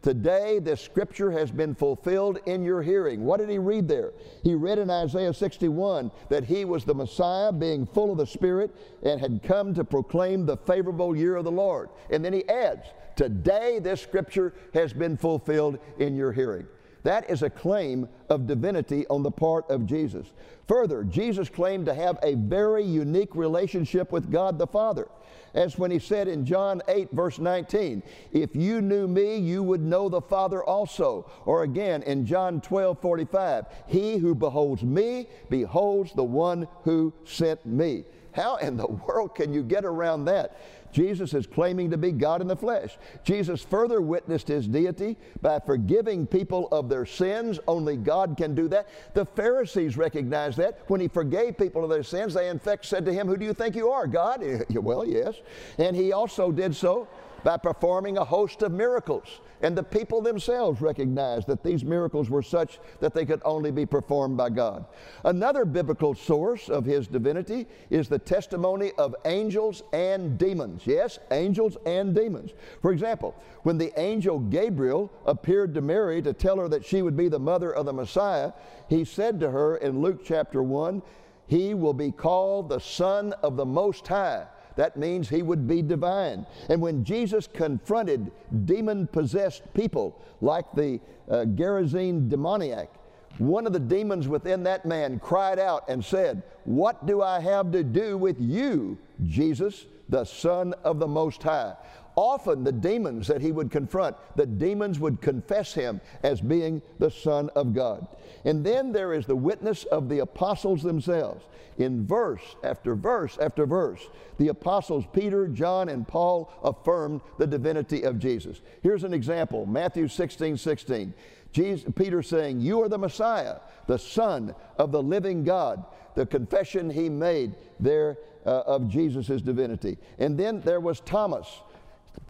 Today, 0.03 0.61
this 0.61 0.81
scripture 0.81 1.33
has 1.33 1.51
been 1.51 1.75
fulfilled 1.75 2.39
in 2.47 2.65
your 2.65 2.81
hearing. 2.81 3.25
What 3.25 3.41
did 3.41 3.49
he 3.49 3.59
read 3.59 3.89
there? 3.89 4.13
He 4.45 4.55
read 4.55 4.79
in 4.79 4.89
Isaiah 4.89 5.35
61 5.35 6.13
that 6.29 6.45
he 6.45 6.65
was 6.65 6.85
the 6.85 6.95
Messiah, 6.95 7.51
being 7.51 7.87
full 7.87 8.13
of 8.13 8.19
the 8.19 8.27
Spirit, 8.27 8.75
and 9.03 9.21
had 9.21 9.43
come 9.43 9.75
to 9.75 9.85
proclaim 9.85 10.47
the 10.47 10.59
favorable 10.59 11.17
year 11.17 11.37
of 11.37 11.45
the 11.45 11.51
Lord. 11.51 11.89
And 12.11 12.25
then 12.25 12.33
he 12.33 12.49
adds, 12.49 12.87
Today, 13.17 13.79
this 13.81 14.01
scripture 14.01 14.55
has 14.75 14.93
been 14.93 15.17
fulfilled 15.17 15.79
in 15.99 16.15
your 16.15 16.33
hearing. 16.33 16.67
That 17.03 17.31
is 17.31 17.43
a 17.43 17.51
claim 17.51 18.09
of 18.29 18.47
divinity 18.47 19.07
on 19.09 19.23
the 19.23 19.31
part 19.31 19.71
of 19.71 19.87
Jesus. 19.87 20.27
Further, 20.67 21.05
Jesus 21.05 21.49
claimed 21.49 21.87
to 21.87 21.95
have 21.95 22.19
a 22.23 22.35
very 22.35 22.85
unique 22.85 23.35
relationship 23.35 24.13
with 24.13 24.31
God 24.31 24.59
the 24.59 24.67
Father 24.67 25.09
as 25.55 25.79
when 25.79 25.91
he 25.91 25.99
said 25.99 26.29
in 26.29 26.45
John 26.45 26.83
8, 26.89 27.11
verse 27.13 27.39
19, 27.39 28.03
If 28.33 28.55
you 28.55 28.81
knew 28.81 29.09
me, 29.09 29.37
you 29.37 29.63
would 29.63 29.81
know 29.81 30.09
the 30.09 30.21
Father 30.21 30.63
also. 30.65 31.31
Or 31.45 31.63
again 31.63 32.03
in 32.03 32.27
John 32.27 32.61
12, 32.61 33.01
45, 33.01 33.67
He 33.87 34.19
who 34.19 34.35
beholds 34.35 34.83
me 34.83 35.29
beholds 35.49 36.13
the 36.13 36.25
one 36.25 36.69
who 36.83 37.13
sent 37.25 37.65
me. 37.65 38.05
How 38.37 38.57
in 38.57 38.77
the 38.77 38.87
world 38.87 39.35
can 39.35 39.55
you 39.55 39.63
get 39.63 39.87
around 39.87 40.27
that? 40.27 40.59
Jesus 40.93 41.33
is 41.33 41.47
claiming 41.47 41.91
to 41.91 41.97
be 41.97 42.13
God 42.13 42.43
in 42.43 42.47
the 42.47 42.57
flesh. 42.57 42.99
Jesus 43.25 43.63
further 43.63 44.03
witnessed 44.03 44.49
his 44.49 44.69
deity 44.69 45.17
by 45.41 45.59
forgiving 45.59 46.27
people 46.27 46.69
of 46.71 46.91
their 46.91 47.07
sins. 47.07 47.59
Only 47.67 47.97
God 47.97 48.37
can 48.37 48.55
do 48.55 48.69
that. 48.69 48.89
The 49.15 49.25
Pharisees 49.25 49.97
recognized 49.97 50.59
that. 50.59 50.81
When 50.87 51.01
he 51.01 51.09
forgave 51.09 51.57
people 51.57 51.83
of 51.83 51.89
their 51.89 52.03
sins, 52.03 52.35
they 52.35 52.51
in 52.51 52.59
fact 52.59 52.85
said 52.85 53.07
to 53.07 53.13
him, 53.13 53.27
Who 53.27 53.39
do 53.39 53.45
you 53.47 53.55
think 53.55 53.75
you 53.75 53.89
are, 53.89 54.07
God? 54.07 54.45
well, 54.71 55.07
yes. 55.07 55.37
And 55.79 55.97
he 55.97 56.13
also 56.13 56.53
did 56.53 56.77
so 56.77 57.09
by 57.47 57.57
performing 57.57 58.19
a 58.19 58.25
host 58.25 58.63
of 58.63 58.73
miracles. 58.73 59.41
And 59.63 59.79
the 59.79 59.83
people 59.85 60.21
themselves 60.21 60.81
recognized 60.81 61.47
that 61.47 61.63
these 61.63 61.85
miracles 61.85 62.29
were 62.29 62.43
such 62.43 62.81
that 62.99 63.15
they 63.15 63.25
could 63.25 63.41
only 63.45 63.71
be 63.71 63.87
performed 63.87 64.37
by 64.37 64.51
God. 64.51 64.85
Another 65.25 65.65
biblical 65.65 66.13
source 66.13 66.69
of 66.69 66.85
his 66.85 67.07
divinity 67.07 67.69
is 67.89 68.09
the 68.09 68.19
testimony 68.19 68.91
of 68.99 69.15
angels 69.27 69.85
and 69.93 70.37
demons. 70.37 70.89
Yes, 70.89 71.21
angels 71.31 71.77
and 71.87 72.17
demons. 72.17 72.51
For 72.83 72.91
example, 72.91 73.33
when 73.63 73.79
the 73.79 73.93
angel 73.97 74.41
Gabriel 74.41 75.13
appeared 75.25 75.73
to 75.75 75.81
Mary 75.81 76.21
to 76.23 76.33
tell 76.33 76.57
her 76.57 76.67
that 76.67 76.85
she 76.85 77.01
would 77.01 77.17
be 77.17 77.29
the 77.29 77.39
mother 77.39 77.71
of 77.71 77.87
the 77.87 77.93
Messiah, 77.93 78.51
he 78.89 79.05
said 79.05 79.39
to 79.39 79.53
her 79.53 79.77
in 79.77 80.03
Luke 80.03 80.23
chapter 80.25 80.65
1, 80.65 81.01
He 81.47 81.75
will 81.75 81.95
be 81.95 82.11
called 82.11 82.69
the 82.69 82.81
Son 82.81 83.35
of 83.45 83.55
the 83.55 83.65
Most 83.65 84.09
High 84.09 84.49
that 84.77 84.97
means 84.97 85.29
he 85.29 85.43
would 85.43 85.67
be 85.67 85.83
divine. 85.83 86.47
And 86.69 86.81
when 86.81 87.03
Jesus 87.03 87.47
confronted 87.47 88.31
demon 88.65 89.07
possessed 89.07 89.63
people 89.75 90.23
like 90.41 90.67
the 90.75 91.01
uh, 91.29 91.45
Gerasene 91.47 92.29
demoniac, 92.29 92.91
one 93.39 93.67
of 93.67 93.73
the 93.73 93.81
demons 93.81 94.29
within 94.29 94.63
that 94.63 94.87
man 94.87 95.19
cried 95.19 95.59
out 95.59 95.89
and 95.89 96.05
said, 96.05 96.43
What 96.65 97.07
do 97.07 97.23
I 97.23 97.41
have 97.41 97.73
to 97.73 97.83
do 97.83 98.17
with 98.17 98.41
you, 98.41 98.97
Jesus, 99.25 99.87
the 100.09 100.25
Son 100.25 100.73
of 100.85 100.99
the 100.99 101.09
Most 101.09 101.43
High? 101.43 101.75
Often, 102.17 102.65
the 102.65 102.73
demons 102.73 103.27
that 103.27 103.43
he 103.43 103.53
would 103.53 103.71
confront, 103.71 104.17
the 104.37 104.47
demons 104.47 104.99
would 104.99 105.21
confess 105.21 105.75
him 105.75 106.01
as 106.23 106.41
being 106.41 106.81
the 106.99 107.11
Son 107.11 107.51
of 107.55 107.75
God. 107.75 108.07
And 108.47 108.65
then 108.65 108.91
there 108.91 109.13
is 109.13 109.27
the 109.27 109.37
witness 109.37 109.85
of 109.85 110.09
the 110.09 110.21
apostles 110.21 110.83
themselves. 110.83 111.45
In 111.77 112.07
verse 112.07 112.57
after 112.65 112.95
verse 112.95 113.37
after 113.39 113.67
verse, 113.67 114.09
the 114.39 114.49
apostles 114.49 115.05
Peter, 115.13 115.47
John, 115.47 115.91
and 115.91 116.09
Paul 116.09 116.51
affirmed 116.65 117.21
the 117.37 117.47
divinity 117.47 118.03
of 118.03 118.19
Jesus. 118.19 118.63
Here's 118.83 119.05
an 119.05 119.13
example 119.13 119.67
Matthew 119.67 120.09
16 120.09 120.57
16. 120.57 121.13
Jesus, 121.53 121.91
Peter 121.95 122.23
saying, 122.23 122.61
You 122.61 122.83
are 122.83 122.89
the 122.89 122.99
Messiah, 122.99 123.57
the 123.87 123.99
Son 123.99 124.55
of 124.79 124.91
the 124.91 125.03
living 125.03 125.45
God. 125.45 125.85
The 126.15 126.25
confession 126.25 126.89
he 126.89 127.11
made 127.11 127.57
there 127.79 128.17
uh, 128.47 128.63
of 128.67 128.89
Jesus' 128.89 129.43
divinity. 129.43 129.99
And 130.19 130.39
then 130.39 130.61
there 130.63 130.81
was 130.81 131.01
Thomas 131.01 131.61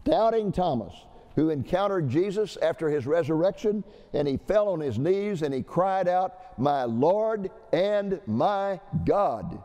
doubting 0.03 0.51
Thomas, 0.51 0.93
who 1.35 1.49
encountered 1.49 2.09
Jesus 2.09 2.57
after 2.61 2.89
his 2.89 3.05
resurrection, 3.05 3.83
and 4.13 4.27
he 4.27 4.37
fell 4.37 4.69
on 4.69 4.79
his 4.79 4.97
knees 4.97 5.43
and 5.43 5.53
he 5.53 5.61
cried 5.61 6.07
out, 6.07 6.57
My 6.57 6.83
Lord 6.83 7.51
and 7.71 8.19
my 8.25 8.79
God. 9.05 9.61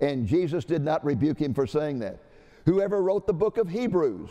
And 0.00 0.26
Jesus 0.26 0.64
did 0.64 0.82
not 0.82 1.04
rebuke 1.04 1.38
him 1.38 1.52
for 1.52 1.66
saying 1.66 1.98
that. 1.98 2.18
Whoever 2.64 3.02
wrote 3.02 3.26
the 3.26 3.34
book 3.34 3.58
of 3.58 3.68
Hebrews, 3.68 4.30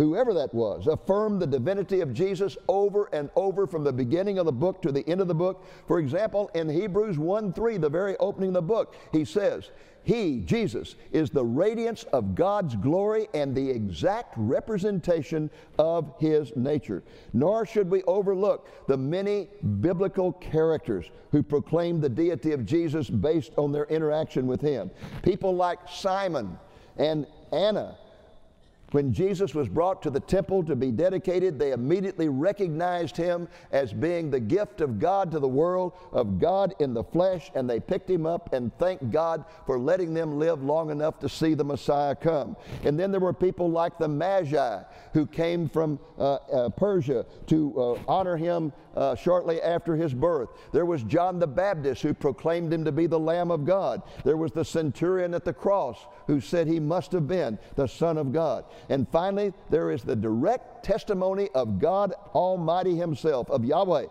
whoever 0.00 0.32
that 0.32 0.54
was, 0.54 0.86
affirmed 0.86 1.42
the 1.42 1.46
divinity 1.46 2.00
of 2.00 2.14
Jesus 2.14 2.56
over 2.68 3.10
and 3.12 3.28
over 3.36 3.66
from 3.66 3.84
the 3.84 3.92
beginning 3.92 4.38
of 4.38 4.46
the 4.46 4.52
book 4.52 4.80
to 4.80 4.90
the 4.90 5.06
end 5.06 5.20
of 5.20 5.28
the 5.28 5.34
book. 5.34 5.62
For 5.86 5.98
example, 5.98 6.50
in 6.54 6.70
Hebrews 6.70 7.18
1 7.18 7.52
3, 7.52 7.76
the 7.76 7.90
very 7.90 8.16
opening 8.16 8.48
of 8.48 8.54
the 8.54 8.62
book, 8.62 8.96
he 9.12 9.26
says, 9.26 9.68
he, 10.02 10.40
Jesus, 10.40 10.94
is 11.12 11.28
the 11.28 11.44
radiance 11.44 12.04
of 12.04 12.34
God's 12.34 12.74
glory 12.76 13.28
and 13.34 13.54
the 13.54 13.68
exact 13.68 14.32
representation 14.38 15.50
of 15.78 16.14
His 16.18 16.56
nature. 16.56 17.02
Nor 17.34 17.66
should 17.66 17.90
we 17.90 18.02
overlook 18.04 18.66
the 18.88 18.96
many 18.96 19.50
biblical 19.82 20.32
characters 20.32 21.10
who 21.30 21.42
proclaim 21.42 22.00
the 22.00 22.08
deity 22.08 22.52
of 22.52 22.64
Jesus 22.64 23.10
based 23.10 23.52
on 23.58 23.70
their 23.70 23.84
interaction 23.84 24.46
with 24.46 24.62
Him. 24.62 24.90
People 25.22 25.54
like 25.54 25.80
Simon 25.86 26.58
and 26.96 27.26
Anna 27.52 27.98
When 28.92 29.12
Jesus 29.12 29.54
was 29.54 29.68
brought 29.68 30.02
to 30.02 30.10
the 30.10 30.20
temple 30.20 30.64
to 30.64 30.74
be 30.74 30.90
dedicated, 30.90 31.58
they 31.58 31.72
immediately 31.72 32.28
recognized 32.28 33.16
him 33.16 33.48
as 33.70 33.92
being 33.92 34.30
the 34.30 34.40
gift 34.40 34.80
of 34.80 34.98
God 34.98 35.30
to 35.30 35.38
the 35.38 35.48
world, 35.48 35.92
of 36.12 36.40
God 36.40 36.74
in 36.80 36.92
the 36.92 37.04
flesh, 37.04 37.50
and 37.54 37.70
they 37.70 37.78
picked 37.78 38.10
him 38.10 38.26
up 38.26 38.52
and 38.52 38.76
thanked 38.78 39.10
God 39.10 39.44
for 39.64 39.78
letting 39.78 40.12
them 40.12 40.38
live 40.38 40.62
long 40.62 40.90
enough 40.90 41.20
to 41.20 41.28
see 41.28 41.54
the 41.54 41.64
Messiah 41.64 42.16
come. 42.16 42.56
And 42.84 42.98
then 42.98 43.12
there 43.12 43.20
were 43.20 43.32
people 43.32 43.70
like 43.70 43.96
the 43.98 44.08
Magi 44.08 44.82
who 45.12 45.26
came 45.26 45.68
from 45.68 46.00
uh, 46.18 46.34
uh, 46.34 46.68
Persia 46.70 47.26
to 47.46 47.80
uh, 47.80 47.98
honor 48.08 48.36
him 48.36 48.72
uh, 48.96 49.14
shortly 49.14 49.62
after 49.62 49.94
his 49.94 50.12
birth. 50.12 50.50
There 50.72 50.84
was 50.84 51.02
John 51.04 51.38
the 51.38 51.46
Baptist 51.46 52.02
who 52.02 52.14
proclaimed 52.14 52.72
him 52.72 52.84
to 52.84 52.92
be 52.92 53.06
the 53.06 53.18
Lamb 53.18 53.50
of 53.50 53.64
God. 53.64 54.02
There 54.24 54.36
was 54.36 54.52
the 54.52 54.64
centurion 54.64 55.34
at 55.34 55.44
the 55.44 55.52
cross 55.52 56.06
who 56.26 56.40
said 56.40 56.66
he 56.66 56.80
must 56.80 57.12
have 57.12 57.28
been 57.28 57.58
the 57.76 57.86
Son 57.86 58.18
of 58.18 58.32
God. 58.32 58.64
And 58.88 59.08
finally, 59.08 59.52
there 59.68 59.90
is 59.90 60.02
the 60.02 60.16
direct 60.16 60.84
testimony 60.84 61.48
of 61.54 61.78
God 61.78 62.14
Almighty 62.34 62.96
Himself, 62.96 63.50
of 63.50 63.64
Yahweh. 63.64 64.06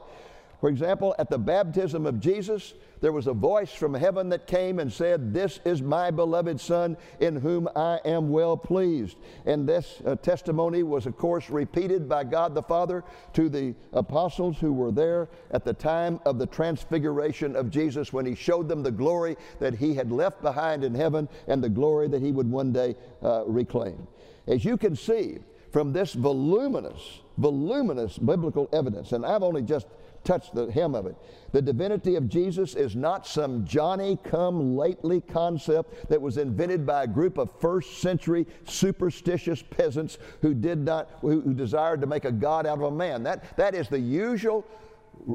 For 0.60 0.70
example, 0.70 1.16
at 1.18 1.30
the 1.30 1.38
baptism 1.38 2.06
of 2.06 2.20
Jesus, 2.20 2.74
there 3.00 3.14
was 3.14 3.28
a 3.28 3.34
voice 3.34 3.72
from 3.72 3.94
heaven 3.94 4.28
that 4.30 4.46
came 4.46 4.80
and 4.80 4.92
said, 4.92 5.34
This 5.34 5.62
is 5.64 5.82
my 5.82 6.12
beloved 6.12 6.60
Son 6.60 6.98
in 7.22 7.38
whom 7.38 7.70
I 7.78 8.02
am 8.04 8.30
well 8.30 8.58
pleased. 8.58 9.16
And 9.46 9.68
this 9.68 10.02
uh, 10.06 10.16
testimony 10.18 10.84
was, 10.84 11.06
of 11.06 11.18
course, 11.18 11.50
repeated 11.50 12.10
by 12.10 12.26
God 12.26 12.54
the 12.54 12.62
Father 12.62 13.06
to 13.34 13.48
the 13.48 13.74
apostles 13.94 14.58
who 14.58 14.74
were 14.74 14.92
there 14.92 15.30
at 15.52 15.64
the 15.64 15.74
time 15.74 16.20
of 16.26 16.38
the 16.38 16.48
transfiguration 16.48 17.56
of 17.56 17.70
Jesus 17.70 18.12
when 18.12 18.26
he 18.26 18.36
showed 18.36 18.68
them 18.68 18.84
the 18.84 18.92
glory 18.92 19.38
that 19.60 19.76
he 19.76 19.96
had 19.96 20.12
left 20.12 20.42
behind 20.42 20.84
in 20.84 20.94
heaven 20.94 21.30
and 21.48 21.64
the 21.64 21.70
glory 21.70 22.10
that 22.10 22.22
he 22.22 22.34
would 22.34 22.52
one 22.52 22.74
day 22.74 22.98
uh, 23.24 23.46
reclaim. 23.46 24.08
As 24.50 24.66
you 24.66 24.78
can 24.78 24.96
see 24.96 25.38
from 25.72 25.94
this 25.94 26.14
voluminous, 26.14 27.22
voluminous 27.38 28.18
biblical 28.18 28.68
evidence, 28.74 29.12
and 29.12 29.26
I've 29.26 29.44
only 29.44 29.62
just 29.62 29.86
touched 30.24 30.54
the 30.54 30.70
hem 30.72 30.96
of 30.96 31.06
it. 31.06 31.16
The 31.54 31.62
divinity 31.62 32.16
of 32.16 32.28
Jesus 32.28 32.76
is 32.76 32.96
not 32.96 33.26
some 33.26 33.66
Johnny 33.66 34.18
come 34.24 34.76
lately 34.76 35.22
concept 35.22 36.10
that 36.10 36.22
was 36.22 36.38
invented 36.38 36.86
by 36.86 37.04
a 37.04 37.08
group 37.08 37.38
of 37.38 37.50
first 37.60 38.00
century 38.00 38.46
superstitious 38.66 39.62
peasants 39.62 40.18
who 40.42 40.54
did 40.54 40.80
not 40.80 41.10
who, 41.22 41.42
who 41.42 41.54
desired 41.54 42.02
to 42.02 42.08
make 42.08 42.26
a 42.26 42.32
god 42.32 42.66
out 42.66 42.80
of 42.80 42.84
a 42.84 42.92
man. 42.92 43.24
That 43.24 43.56
that 43.58 43.76
is 43.76 43.88
the 43.88 44.00
usual 44.00 44.66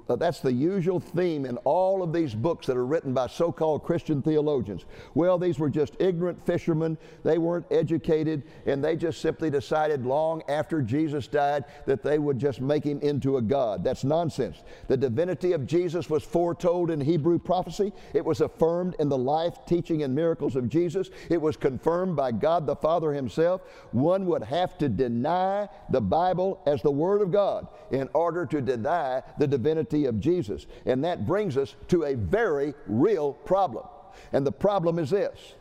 Uh, 0.09 0.17
that's 0.17 0.41
the 0.41 0.53
usual 0.53 0.99
theme 0.99 1.45
in 1.45 1.57
all 1.59 2.03
of 2.03 2.13
these 2.13 2.35
books 2.35 2.67
that 2.67 2.77
are 2.77 2.87
written 2.87 3.13
by 3.13 3.27
so 3.27 3.53
called 3.53 3.83
Christian 3.83 4.23
theologians. 4.23 4.85
Well, 5.15 5.39
these 5.39 5.59
were 5.59 5.71
just 5.71 5.95
ignorant 6.01 6.45
fishermen. 6.47 6.97
They 7.23 7.39
weren't 7.39 7.67
educated, 7.71 8.43
and 8.67 8.83
they 8.83 8.97
just 8.97 9.21
simply 9.21 9.51
decided 9.51 10.07
long 10.07 10.43
after 10.49 10.83
Jesus 10.83 11.27
died 11.27 11.65
that 11.87 12.03
they 12.03 12.19
would 12.19 12.39
just 12.39 12.61
make 12.61 12.85
him 12.85 13.01
into 13.01 13.37
a 13.37 13.43
God. 13.43 13.85
That's 13.85 14.05
nonsense. 14.05 14.63
The 14.89 14.97
divinity 14.97 15.53
of 15.53 15.67
Jesus 15.67 16.09
was 16.09 16.23
foretold 16.23 16.91
in 16.91 17.01
Hebrew 17.01 17.39
prophecy, 17.39 17.93
it 18.15 18.25
was 18.25 18.41
affirmed 18.41 18.97
in 18.99 19.09
the 19.09 19.19
life, 19.19 19.59
teaching, 19.67 20.03
and 20.03 20.15
miracles 20.15 20.57
of 20.57 20.69
Jesus, 20.69 21.11
it 21.29 21.41
was 21.41 21.57
confirmed 21.57 22.17
by 22.17 22.33
God 22.33 22.67
the 22.67 22.77
Father 22.77 23.13
Himself. 23.13 23.61
One 23.93 24.27
would 24.27 24.43
have 24.45 24.79
to 24.79 24.89
deny 24.89 25.69
the 25.91 26.01
Bible 26.01 26.61
as 26.67 26.83
the 26.83 26.91
Word 26.91 27.21
of 27.21 27.31
God 27.31 27.69
in 27.91 28.09
order 28.15 28.47
to 28.47 28.61
deny 28.61 29.23
the 29.39 29.47
divinity 29.47 29.74
of 29.79 30.21
Jesus. 30.21 30.67
And 30.87 31.05
that 31.05 31.27
brings 31.27 31.57
us 31.57 31.75
to 31.89 32.05
a 32.05 32.15
very 32.15 32.75
real 32.87 33.33
problem. 33.33 33.85
And 34.33 34.47
the 34.47 34.53
problem 34.53 34.99
is 34.99 35.11
this 35.11 35.55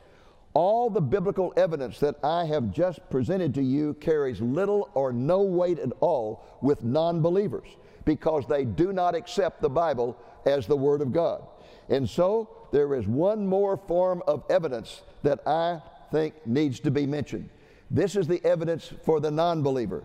all 0.54 0.90
the 0.90 1.02
biblical 1.02 1.52
evidence 1.58 2.00
that 2.00 2.16
I 2.24 2.46
have 2.46 2.72
just 2.72 3.00
presented 3.10 3.56
to 3.56 3.64
you 3.64 3.96
carries 3.96 4.40
little 4.40 4.90
or 4.94 5.12
no 5.12 5.42
weight 5.42 5.80
at 5.80 5.92
all 6.00 6.46
with 6.62 6.84
non 6.84 7.22
believers 7.22 7.68
because 8.06 8.46
they 8.48 8.66
do 8.66 8.94
not 8.94 9.16
accept 9.16 9.62
the 9.62 9.70
Bible 9.70 10.18
as 10.46 10.68
the 10.68 10.78
Word 10.78 11.02
of 11.02 11.12
God. 11.12 11.44
And 11.90 12.08
so 12.08 12.50
there 12.72 12.94
is 12.96 13.08
one 13.08 13.48
more 13.48 13.78
form 13.78 14.22
of 14.28 14.44
evidence 14.50 15.02
that 15.24 15.46
I 15.48 15.82
think 16.12 16.36
needs 16.46 16.80
to 16.82 16.92
be 16.92 17.06
mentioned. 17.06 17.50
This 17.90 18.16
is 18.16 18.28
the 18.28 18.44
evidence 18.46 18.92
for 19.04 19.20
the 19.20 19.32
non 19.32 19.64
believer. 19.64 20.04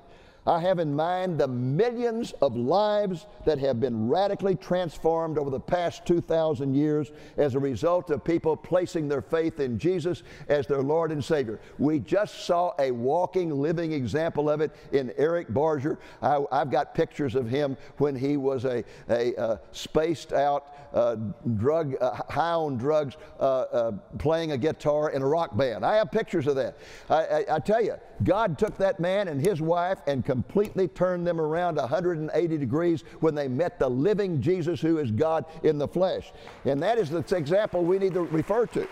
I 0.48 0.60
have 0.60 0.78
in 0.78 0.96
mind 0.96 1.38
the 1.38 1.46
millions 1.46 2.32
of 2.40 2.56
lives 2.56 3.26
that 3.44 3.58
have 3.58 3.80
been 3.80 4.08
radically 4.08 4.54
transformed 4.54 5.36
over 5.36 5.50
the 5.50 5.60
past 5.60 6.06
2,000 6.06 6.74
years 6.74 7.12
as 7.36 7.54
a 7.54 7.58
result 7.58 8.08
of 8.08 8.24
people 8.24 8.56
placing 8.56 9.08
their 9.08 9.20
faith 9.20 9.60
in 9.60 9.78
Jesus 9.78 10.22
as 10.48 10.66
their 10.66 10.80
Lord 10.80 11.12
and 11.12 11.22
Savior. 11.22 11.60
We 11.78 11.98
just 11.98 12.46
saw 12.46 12.72
a 12.78 12.90
walking, 12.90 13.50
living 13.50 13.92
example 13.92 14.48
of 14.48 14.62
it 14.62 14.74
in 14.92 15.12
Eric 15.18 15.52
Barger. 15.52 15.98
I, 16.22 16.42
have 16.50 16.70
got 16.70 16.94
pictures 16.94 17.34
of 17.34 17.46
him 17.46 17.76
when 17.98 18.16
he 18.16 18.38
was 18.38 18.64
a, 18.64 18.82
a, 19.10 19.34
a 19.34 19.60
spaced 19.72 20.32
out 20.32 20.74
uh, 20.94 21.16
drug, 21.56 21.94
uh, 22.00 22.22
high 22.30 22.52
on 22.52 22.78
drugs, 22.78 23.18
uh, 23.38 23.42
uh, 23.42 23.92
playing 24.16 24.52
a 24.52 24.56
guitar 24.56 25.10
in 25.10 25.20
a 25.20 25.26
rock 25.26 25.54
band. 25.58 25.84
I 25.84 25.96
have 25.96 26.10
pictures 26.10 26.46
of 26.46 26.56
that. 26.56 26.78
I, 27.10 27.24
I, 27.24 27.44
I 27.56 27.58
tell 27.58 27.84
you, 27.84 27.96
God 28.24 28.58
took 28.58 28.78
that 28.78 28.98
man 28.98 29.28
and 29.28 29.40
his 29.40 29.60
wife 29.60 29.98
and 30.06 30.24
completely 30.38 30.86
turned 30.86 31.26
them 31.26 31.40
around 31.40 31.74
180 31.74 32.58
degrees 32.58 33.02
when 33.18 33.34
they 33.34 33.48
met 33.48 33.76
the 33.76 33.88
living 33.88 34.40
Jesus 34.40 34.80
who 34.80 34.98
is 34.98 35.10
God 35.10 35.44
in 35.64 35.78
the 35.78 35.88
flesh. 35.88 36.32
And 36.64 36.80
that 36.80 36.96
is 36.96 37.10
the 37.10 37.24
example 37.34 37.82
we 37.82 37.98
need 37.98 38.14
to 38.14 38.20
refer 38.20 38.66
to. 38.66 38.86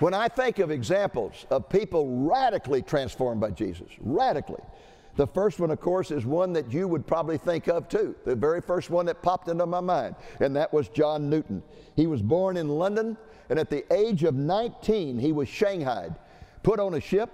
When 0.00 0.14
I 0.14 0.26
think 0.26 0.58
of 0.58 0.72
examples 0.72 1.46
of 1.48 1.68
people 1.68 2.26
radically 2.26 2.82
transformed 2.82 3.40
by 3.40 3.50
Jesus, 3.50 3.88
radically, 4.00 4.62
the 5.14 5.28
first 5.28 5.60
one, 5.60 5.70
of 5.70 5.80
course, 5.80 6.10
is 6.10 6.26
one 6.26 6.52
that 6.54 6.72
you 6.72 6.88
would 6.88 7.06
probably 7.06 7.38
think 7.38 7.68
of 7.68 7.88
too. 7.88 8.16
The 8.24 8.34
very 8.34 8.60
first 8.60 8.90
one 8.90 9.06
that 9.06 9.22
popped 9.22 9.46
into 9.46 9.66
my 9.66 9.80
mind, 9.80 10.16
and 10.40 10.56
that 10.56 10.72
was 10.72 10.88
John 10.88 11.30
Newton. 11.30 11.62
He 11.94 12.08
was 12.08 12.20
born 12.20 12.56
in 12.56 12.68
London, 12.68 13.16
and 13.48 13.60
at 13.60 13.70
the 13.70 13.84
age 13.94 14.24
of 14.24 14.34
19, 14.34 15.20
he 15.20 15.30
was 15.30 15.48
shanghaied, 15.48 16.16
put 16.64 16.80
on 16.80 16.94
a 16.94 17.00
ship, 17.00 17.30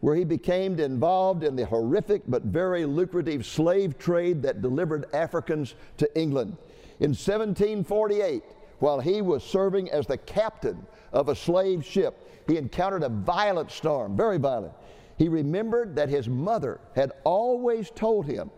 where 0.00 0.14
he 0.14 0.24
became 0.24 0.78
involved 0.78 1.42
in 1.42 1.56
the 1.56 1.66
horrific 1.66 2.22
but 2.28 2.42
very 2.42 2.84
lucrative 2.84 3.46
slave 3.46 3.98
trade 3.98 4.42
that 4.42 4.62
delivered 4.62 5.06
Africans 5.14 5.74
to 5.96 6.18
England. 6.18 6.56
In 7.00 7.10
1748, 7.10 8.42
while 8.78 9.00
he 9.00 9.22
was 9.22 9.42
serving 9.42 9.90
as 9.90 10.06
the 10.06 10.18
captain 10.18 10.86
of 11.12 11.28
a 11.28 11.34
slave 11.34 11.84
ship, 11.84 12.28
he 12.46 12.56
encountered 12.56 13.02
a 13.02 13.08
violent 13.08 13.70
storm, 13.70 14.16
very 14.16 14.38
violent. 14.38 14.72
He 15.16 15.28
remembered 15.28 15.96
that 15.96 16.08
his 16.08 16.28
mother 16.28 16.78
had 16.94 17.12
always 17.24 17.90
told 17.90 18.26
him 18.26 18.50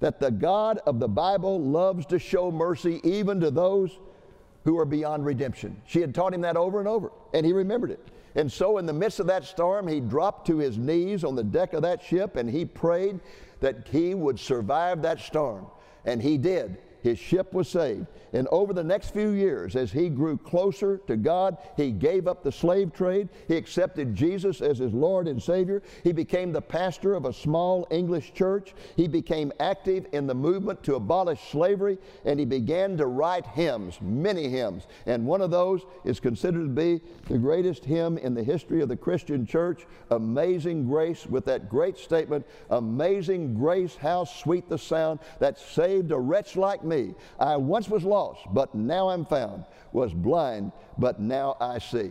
that 0.00 0.18
the 0.18 0.30
God 0.30 0.80
of 0.86 0.98
the 0.98 1.08
Bible 1.08 1.60
loves 1.60 2.04
to 2.06 2.18
show 2.18 2.50
mercy 2.50 3.00
even 3.04 3.38
to 3.40 3.50
those 3.50 3.98
who 4.64 4.78
are 4.78 4.84
beyond 4.84 5.24
redemption. 5.24 5.80
She 5.86 6.00
had 6.00 6.14
taught 6.14 6.34
him 6.34 6.40
that 6.40 6.56
over 6.56 6.80
and 6.80 6.88
over, 6.88 7.12
and 7.32 7.46
he 7.46 7.52
remembered 7.52 7.92
it. 7.92 8.00
And 8.34 8.50
so, 8.50 8.78
in 8.78 8.86
the 8.86 8.92
midst 8.92 9.20
of 9.20 9.26
that 9.26 9.44
storm, 9.44 9.88
he 9.88 10.00
dropped 10.00 10.46
to 10.46 10.58
his 10.58 10.78
knees 10.78 11.24
on 11.24 11.34
the 11.34 11.44
deck 11.44 11.72
of 11.72 11.82
that 11.82 12.02
ship 12.02 12.36
and 12.36 12.48
he 12.48 12.64
prayed 12.64 13.20
that 13.60 13.88
he 13.90 14.14
would 14.14 14.38
survive 14.38 15.02
that 15.02 15.20
storm. 15.20 15.66
And 16.04 16.22
he 16.22 16.38
did 16.38 16.78
his 17.02 17.18
ship 17.18 17.52
was 17.52 17.68
saved. 17.68 18.06
And 18.32 18.46
over 18.52 18.72
the 18.72 18.84
next 18.84 19.12
few 19.12 19.30
years, 19.30 19.74
as 19.74 19.90
he 19.90 20.08
grew 20.08 20.36
closer 20.36 20.98
to 21.06 21.16
God, 21.16 21.56
he 21.76 21.90
gave 21.90 22.28
up 22.28 22.42
the 22.42 22.52
slave 22.52 22.92
trade. 22.92 23.28
He 23.48 23.56
accepted 23.56 24.14
Jesus 24.14 24.60
as 24.60 24.78
his 24.78 24.92
Lord 24.92 25.26
and 25.26 25.42
Savior. 25.42 25.82
He 26.04 26.12
became 26.12 26.52
the 26.52 26.62
pastor 26.62 27.14
of 27.14 27.24
a 27.24 27.32
small 27.32 27.86
English 27.90 28.32
church. 28.34 28.74
He 28.96 29.08
became 29.08 29.52
active 29.58 30.06
in 30.12 30.26
the 30.26 30.34
movement 30.34 30.82
to 30.84 30.94
abolish 30.94 31.40
slavery, 31.50 31.98
and 32.24 32.38
he 32.38 32.46
began 32.46 32.96
to 32.98 33.06
write 33.06 33.46
hymns, 33.46 33.98
many 34.00 34.48
hymns. 34.48 34.86
And 35.06 35.26
one 35.26 35.40
of 35.40 35.50
those 35.50 35.82
is 36.04 36.20
considered 36.20 36.64
to 36.64 36.68
be 36.68 37.00
the 37.28 37.38
greatest 37.38 37.84
hymn 37.84 38.18
in 38.18 38.34
the 38.34 38.44
history 38.44 38.80
of 38.80 38.88
the 38.88 38.96
Christian 38.96 39.46
church, 39.46 39.86
Amazing 40.10 40.86
Grace, 40.86 41.26
with 41.26 41.44
that 41.46 41.68
great 41.68 41.98
statement 41.98 42.46
Amazing 42.70 43.54
Grace, 43.54 43.96
how 43.96 44.24
sweet 44.24 44.68
the 44.68 44.78
sound 44.78 45.20
that 45.38 45.58
saved 45.58 46.12
a 46.12 46.18
wretch 46.18 46.56
like 46.56 46.84
me 46.84 46.89
me. 46.90 47.14
I 47.38 47.56
once 47.56 47.88
was 47.88 48.04
lost, 48.04 48.42
but 48.52 48.74
now 48.74 49.08
I'm 49.08 49.24
found, 49.24 49.64
was 49.92 50.12
blind, 50.12 50.72
but 50.98 51.20
now 51.20 51.56
I 51.60 51.78
see. 51.78 52.10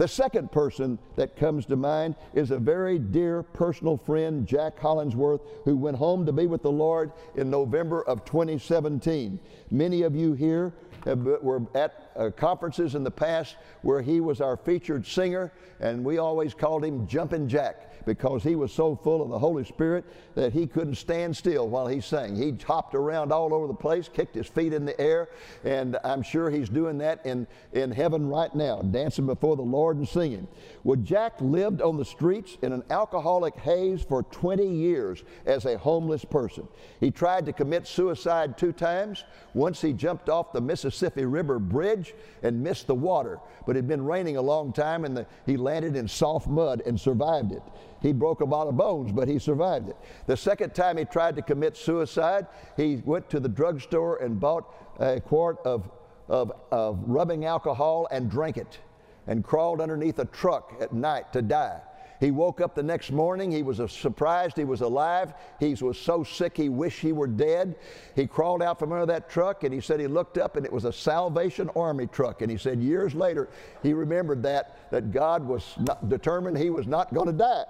The 0.00 0.08
second 0.08 0.50
person 0.50 0.98
that 1.16 1.36
comes 1.36 1.66
to 1.66 1.76
mind 1.76 2.14
is 2.32 2.52
a 2.52 2.58
very 2.58 2.98
dear 2.98 3.42
personal 3.42 3.98
friend, 3.98 4.46
Jack 4.46 4.78
Hollingsworth, 4.78 5.42
who 5.66 5.76
went 5.76 5.98
home 5.98 6.24
to 6.24 6.32
be 6.32 6.46
with 6.46 6.62
the 6.62 6.70
Lord 6.70 7.12
in 7.34 7.50
November 7.50 8.02
of 8.04 8.24
2017. 8.24 9.38
Many 9.70 10.00
of 10.00 10.16
you 10.16 10.32
here 10.32 10.72
have, 11.04 11.18
were 11.42 11.60
at 11.74 12.09
uh, 12.16 12.30
conferences 12.30 12.94
in 12.94 13.04
the 13.04 13.10
past 13.10 13.56
where 13.82 14.02
he 14.02 14.20
was 14.20 14.40
our 14.40 14.56
featured 14.56 15.06
singer, 15.06 15.52
and 15.80 16.04
we 16.04 16.18
always 16.18 16.54
called 16.54 16.84
him 16.84 17.06
Jumpin' 17.06 17.48
Jack 17.48 17.90
because 18.06 18.42
he 18.42 18.56
was 18.56 18.72
so 18.72 18.96
full 18.96 19.22
of 19.22 19.28
the 19.28 19.38
Holy 19.38 19.64
Spirit 19.64 20.04
that 20.34 20.52
he 20.52 20.66
couldn't 20.66 20.94
stand 20.94 21.36
still 21.36 21.68
while 21.68 21.86
he 21.86 22.00
sang. 22.00 22.34
He 22.34 22.56
hopped 22.64 22.94
around 22.94 23.32
all 23.32 23.52
over 23.52 23.66
the 23.66 23.74
place, 23.74 24.08
kicked 24.08 24.34
his 24.34 24.46
feet 24.46 24.72
in 24.72 24.84
the 24.84 24.98
air, 25.00 25.28
and 25.64 25.98
I'm 26.04 26.22
sure 26.22 26.50
he's 26.50 26.68
doing 26.68 26.98
that 26.98 27.24
in, 27.24 27.46
in 27.72 27.90
heaven 27.90 28.26
right 28.28 28.54
now, 28.54 28.82
dancing 28.82 29.26
before 29.26 29.56
the 29.56 29.62
Lord 29.62 29.96
and 29.96 30.08
singing. 30.08 30.48
Well, 30.84 30.96
Jack 30.96 31.40
lived 31.40 31.82
on 31.82 31.96
the 31.96 32.04
streets 32.04 32.56
in 32.62 32.72
an 32.72 32.84
alcoholic 32.90 33.56
haze 33.56 34.02
for 34.02 34.22
20 34.24 34.66
years 34.66 35.22
as 35.46 35.64
a 35.66 35.76
homeless 35.76 36.24
person. 36.24 36.66
He 37.00 37.10
tried 37.10 37.46
to 37.46 37.52
commit 37.52 37.86
suicide 37.86 38.56
two 38.56 38.72
times. 38.72 39.24
Once 39.54 39.80
he 39.80 39.92
jumped 39.92 40.28
off 40.28 40.52
the 40.52 40.60
Mississippi 40.60 41.24
River 41.24 41.58
Bridge 41.58 41.99
and 42.42 42.62
missed 42.62 42.86
the 42.86 42.94
water, 42.94 43.38
but 43.66 43.76
it 43.76 43.80
had 43.80 43.88
been 43.88 44.04
raining 44.04 44.36
a 44.36 44.42
long 44.42 44.72
time 44.72 45.04
and 45.04 45.16
the, 45.16 45.26
he 45.46 45.56
landed 45.56 45.96
in 45.96 46.08
soft 46.08 46.46
mud 46.48 46.82
and 46.86 46.98
survived 46.98 47.52
it. 47.52 47.62
He 48.00 48.12
broke 48.12 48.40
a 48.40 48.44
lot 48.44 48.66
of 48.66 48.76
bones, 48.76 49.12
but 49.12 49.28
he 49.28 49.38
survived 49.38 49.88
it. 49.88 49.96
The 50.26 50.36
second 50.36 50.74
time 50.74 50.96
he 50.96 51.04
tried 51.04 51.36
to 51.36 51.42
commit 51.42 51.76
suicide, 51.76 52.46
he 52.76 52.96
went 53.04 53.28
to 53.30 53.40
the 53.40 53.48
drugstore 53.48 54.16
and 54.16 54.40
bought 54.40 54.72
a 54.98 55.20
quart 55.20 55.58
of, 55.64 55.90
of, 56.28 56.52
of 56.70 56.98
rubbing 57.06 57.44
alcohol 57.44 58.08
and 58.10 58.30
drank 58.30 58.56
it 58.56 58.78
and 59.26 59.44
crawled 59.44 59.80
underneath 59.80 60.18
a 60.18 60.24
truck 60.24 60.74
at 60.80 60.92
night 60.92 61.32
to 61.32 61.42
die. 61.42 61.80
He 62.20 62.30
woke 62.30 62.60
up 62.60 62.74
the 62.74 62.82
next 62.82 63.10
morning. 63.10 63.50
He 63.50 63.62
was 63.62 63.80
surprised 63.90 64.56
he 64.56 64.64
was 64.64 64.82
alive. 64.82 65.32
He 65.58 65.74
was 65.74 65.98
so 65.98 66.22
sick 66.22 66.54
he 66.54 66.68
wished 66.68 67.00
he 67.00 67.12
were 67.12 67.26
dead. 67.26 67.76
He 68.14 68.26
crawled 68.26 68.62
out 68.62 68.78
from 68.78 68.92
under 68.92 69.06
that 69.06 69.30
truck 69.30 69.64
and 69.64 69.72
he 69.72 69.80
said 69.80 69.98
he 69.98 70.06
looked 70.06 70.36
up 70.36 70.56
and 70.56 70.66
it 70.66 70.72
was 70.72 70.84
a 70.84 70.92
Salvation 70.92 71.70
Army 71.74 72.06
truck. 72.06 72.42
And 72.42 72.50
he 72.50 72.58
said 72.58 72.82
years 72.82 73.14
later 73.14 73.48
he 73.82 73.94
remembered 73.94 74.42
that, 74.42 74.90
that 74.90 75.12
God 75.12 75.44
was 75.46 75.78
determined 76.08 76.58
he 76.58 76.68
was 76.68 76.86
not 76.86 77.12
going 77.14 77.26
to 77.26 77.32
die. 77.32 77.64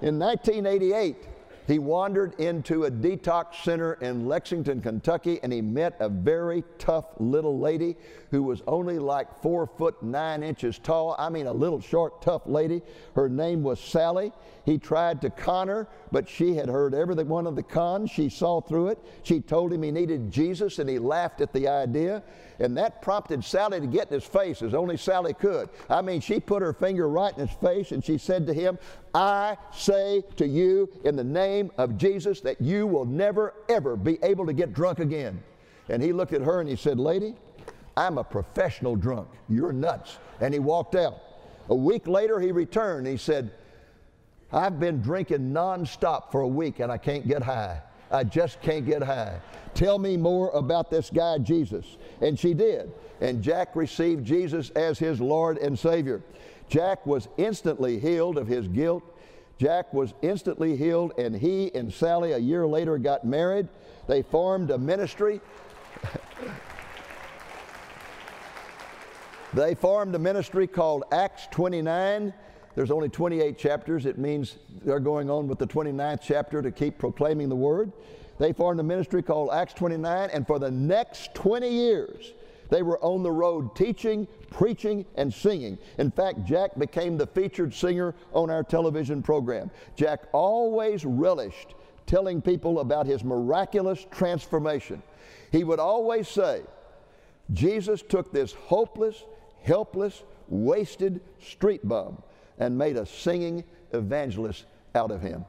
In 0.00 0.18
1988, 0.18 1.16
he 1.66 1.78
wandered 1.78 2.34
into 2.40 2.84
a 2.84 2.90
detox 2.90 3.62
center 3.62 3.92
in 4.00 4.26
Lexington, 4.26 4.80
Kentucky, 4.80 5.38
and 5.42 5.52
he 5.52 5.60
met 5.60 5.94
a 6.00 6.08
very 6.08 6.64
tough 6.78 7.04
little 7.18 7.60
lady 7.60 7.96
who 8.30 8.42
was 8.42 8.62
only 8.66 8.98
like 8.98 9.42
four 9.42 9.66
foot 9.66 10.02
nine 10.02 10.42
inches 10.42 10.78
tall. 10.78 11.16
I 11.18 11.28
mean, 11.28 11.46
a 11.46 11.52
little 11.52 11.80
short, 11.80 12.22
tough 12.22 12.42
lady. 12.46 12.82
Her 13.14 13.28
name 13.28 13.62
was 13.62 13.80
Sally. 13.80 14.32
He 14.64 14.78
tried 14.78 15.20
to 15.22 15.30
con 15.30 15.68
her, 15.68 15.88
but 16.12 16.28
she 16.28 16.54
had 16.54 16.68
heard 16.68 16.94
every 16.94 17.16
one 17.24 17.46
of 17.46 17.56
the 17.56 17.62
cons. 17.62 18.10
She 18.10 18.28
saw 18.28 18.60
through 18.60 18.88
it. 18.88 18.98
She 19.22 19.40
told 19.40 19.72
him 19.72 19.82
he 19.82 19.90
needed 19.90 20.30
Jesus, 20.30 20.78
and 20.78 20.88
he 20.88 20.98
laughed 20.98 21.40
at 21.40 21.52
the 21.52 21.66
idea. 21.66 22.22
And 22.60 22.76
that 22.76 23.00
prompted 23.00 23.42
Sally 23.42 23.80
to 23.80 23.86
get 23.86 24.08
in 24.08 24.14
his 24.14 24.24
face 24.24 24.60
as 24.60 24.74
only 24.74 24.98
Sally 24.98 25.32
could. 25.32 25.70
I 25.88 26.02
mean, 26.02 26.20
she 26.20 26.38
put 26.38 26.62
her 26.62 26.74
finger 26.74 27.08
right 27.08 27.36
in 27.36 27.48
his 27.48 27.56
face 27.56 27.90
and 27.90 28.04
she 28.04 28.18
said 28.18 28.46
to 28.46 28.54
him, 28.54 28.78
I 29.14 29.56
say 29.72 30.22
to 30.36 30.46
you 30.46 30.90
in 31.04 31.16
the 31.16 31.24
name 31.24 31.72
of 31.78 31.96
Jesus 31.96 32.42
that 32.42 32.60
you 32.60 32.86
will 32.86 33.06
never, 33.06 33.54
ever 33.70 33.96
be 33.96 34.18
able 34.22 34.44
to 34.44 34.52
get 34.52 34.74
drunk 34.74 34.98
again. 34.98 35.42
And 35.88 36.02
he 36.02 36.12
looked 36.12 36.34
at 36.34 36.42
her 36.42 36.60
and 36.60 36.68
he 36.68 36.76
said, 36.76 37.00
Lady, 37.00 37.34
I'm 37.96 38.18
a 38.18 38.24
professional 38.24 38.96
drunk. 38.96 39.28
You're 39.48 39.72
nuts. 39.72 40.18
And 40.40 40.54
he 40.54 40.60
walked 40.60 40.94
out. 40.94 41.18
A 41.68 41.74
week 41.74 42.06
later, 42.06 42.40
he 42.40 42.52
returned. 42.52 43.06
He 43.06 43.16
said, 43.16 43.52
I've 44.52 44.80
been 44.80 45.00
drinking 45.00 45.52
nonstop 45.52 46.32
for 46.32 46.40
a 46.40 46.48
week 46.48 46.80
and 46.80 46.90
I 46.90 46.98
can't 46.98 47.26
get 47.26 47.42
high. 47.42 47.82
I 48.10 48.24
just 48.24 48.60
can't 48.60 48.84
get 48.84 49.02
high. 49.02 49.40
Tell 49.74 49.98
me 49.98 50.16
more 50.16 50.50
about 50.50 50.90
this 50.90 51.10
guy, 51.10 51.38
Jesus. 51.38 51.96
And 52.20 52.38
she 52.38 52.54
did. 52.54 52.92
And 53.20 53.42
Jack 53.42 53.76
received 53.76 54.24
Jesus 54.24 54.70
as 54.70 54.98
his 54.98 55.20
Lord 55.20 55.58
and 55.58 55.78
Savior. 55.78 56.22
Jack 56.68 57.06
was 57.06 57.28
instantly 57.36 57.98
healed 57.98 58.36
of 58.36 58.48
his 58.48 58.66
guilt. 58.66 59.04
Jack 59.58 59.92
was 59.92 60.14
instantly 60.22 60.76
healed, 60.76 61.12
and 61.18 61.36
he 61.36 61.72
and 61.74 61.92
Sally 61.92 62.32
a 62.32 62.38
year 62.38 62.66
later 62.66 62.96
got 62.96 63.24
married. 63.24 63.68
They 64.08 64.22
formed 64.22 64.70
a 64.70 64.78
ministry. 64.78 65.40
they 69.54 69.74
formed 69.74 70.14
a 70.14 70.18
ministry 70.18 70.66
called 70.66 71.04
Acts 71.12 71.48
29 71.50 72.32
there's 72.74 72.90
only 72.90 73.08
28 73.08 73.58
chapters. 73.58 74.06
It 74.06 74.18
means 74.18 74.56
they're 74.84 75.00
going 75.00 75.28
on 75.28 75.48
with 75.48 75.58
the 75.58 75.66
29th 75.66 76.20
chapter 76.22 76.62
to 76.62 76.70
keep 76.70 76.98
proclaiming 76.98 77.48
the 77.48 77.56
word. 77.56 77.92
They 78.38 78.52
formed 78.52 78.80
a 78.80 78.82
ministry 78.82 79.22
called 79.22 79.50
Acts 79.52 79.74
29, 79.74 80.30
and 80.32 80.46
for 80.46 80.58
the 80.58 80.70
next 80.70 81.34
20 81.34 81.68
years, 81.68 82.32
they 82.70 82.82
were 82.82 82.98
on 83.04 83.22
the 83.22 83.30
road 83.30 83.74
teaching, 83.74 84.26
preaching, 84.48 85.04
and 85.16 85.34
singing. 85.34 85.76
In 85.98 86.10
fact, 86.10 86.44
Jack 86.46 86.78
became 86.78 87.18
the 87.18 87.26
featured 87.26 87.74
singer 87.74 88.14
on 88.32 88.48
our 88.48 88.62
television 88.62 89.22
program. 89.22 89.70
Jack 89.96 90.22
always 90.32 91.04
relished 91.04 91.74
telling 92.06 92.40
people 92.40 92.80
about 92.80 93.06
his 93.06 93.24
miraculous 93.24 94.06
transformation. 94.10 95.02
He 95.52 95.64
would 95.64 95.80
always 95.80 96.28
say, 96.28 96.62
Jesus 97.52 98.00
took 98.00 98.32
this 98.32 98.52
hopeless, 98.52 99.24
helpless, 99.62 100.22
wasted 100.48 101.20
street 101.40 101.86
bum 101.86 102.22
and 102.58 102.76
made 102.76 102.96
a 102.96 103.06
singing 103.06 103.64
evangelist 103.92 104.66
out 104.94 105.10
of 105.10 105.20
him. 105.20 105.44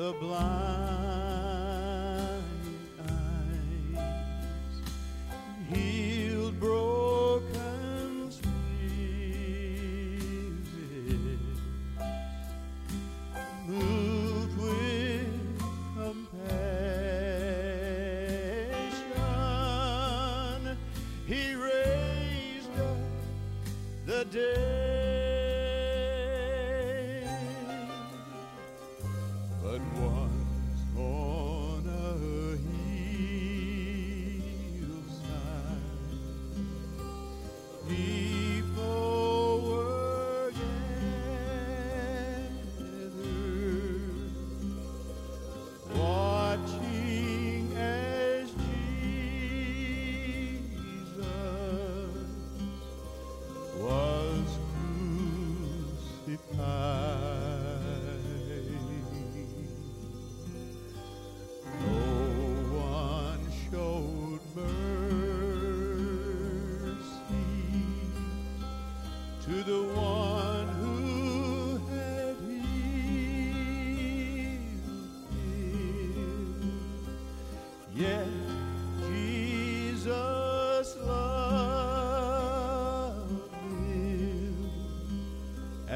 The 0.00 0.14
blind. 0.14 0.99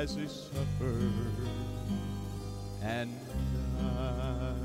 As 0.04 0.14
he 0.16 0.26
suffered 0.26 1.12
and 2.82 3.10
died. 3.78 4.60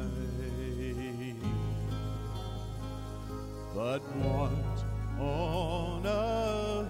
But 3.74 4.02
once 4.18 4.84
on 5.18 6.06
a 6.06 6.90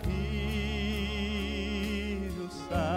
hillside, 2.39 2.89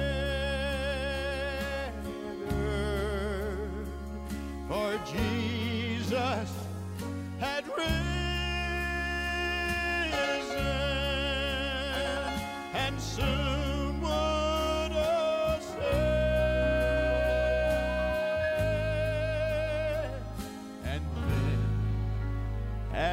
for 4.69 4.97
Jesus 5.11 5.34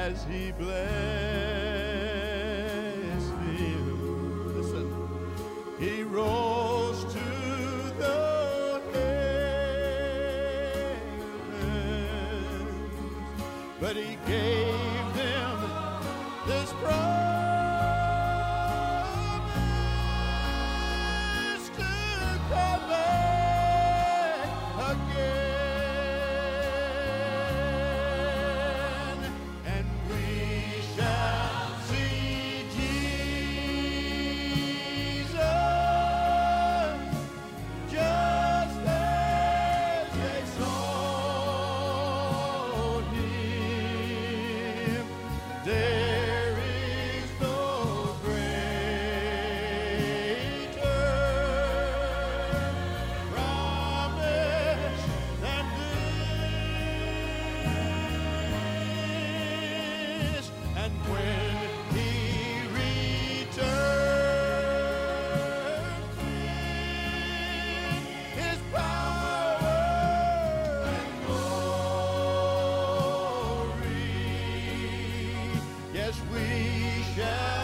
as 0.03 0.25
he 0.25 0.51
blessed 0.51 0.83
him, 3.55 4.57
listen, 4.57 4.89
he 5.79 6.03
rose 6.03 7.05
to 7.05 7.21
the 8.01 8.83
heavens, 8.93 9.23
but 13.81 13.95
he 13.95 14.19
gave 14.27 15.15
them 15.15 15.57
this 16.49 16.73
promise 16.83 17.22
we 76.33 77.03
shall 77.15 77.62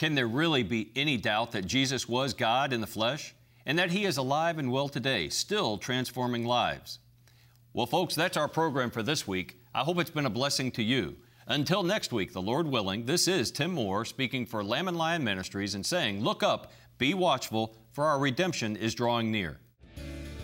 Can 0.00 0.14
there 0.14 0.26
really 0.26 0.62
be 0.62 0.90
any 0.96 1.18
doubt 1.18 1.52
that 1.52 1.66
Jesus 1.66 2.08
was 2.08 2.32
God 2.32 2.72
in 2.72 2.80
the 2.80 2.86
flesh 2.86 3.34
and 3.66 3.78
that 3.78 3.90
He 3.90 4.06
is 4.06 4.16
alive 4.16 4.58
and 4.58 4.72
well 4.72 4.88
today, 4.88 5.28
still 5.28 5.76
transforming 5.76 6.46
lives? 6.46 7.00
Well, 7.74 7.84
folks, 7.84 8.14
that's 8.14 8.38
our 8.38 8.48
program 8.48 8.90
for 8.90 9.02
this 9.02 9.28
week. 9.28 9.60
I 9.74 9.80
hope 9.80 9.98
it's 9.98 10.08
been 10.08 10.24
a 10.24 10.30
blessing 10.30 10.70
to 10.70 10.82
you. 10.82 11.16
Until 11.46 11.82
next 11.82 12.14
week, 12.14 12.32
the 12.32 12.40
Lord 12.40 12.66
willing, 12.66 13.04
this 13.04 13.28
is 13.28 13.50
Tim 13.50 13.72
Moore 13.72 14.06
speaking 14.06 14.46
for 14.46 14.64
Lamb 14.64 14.88
and 14.88 14.96
Lion 14.96 15.22
Ministries 15.22 15.74
and 15.74 15.84
saying, 15.84 16.24
Look 16.24 16.42
up, 16.42 16.72
be 16.96 17.12
watchful, 17.12 17.76
for 17.92 18.06
our 18.06 18.18
redemption 18.18 18.76
is 18.76 18.94
drawing 18.94 19.30
near. 19.30 19.60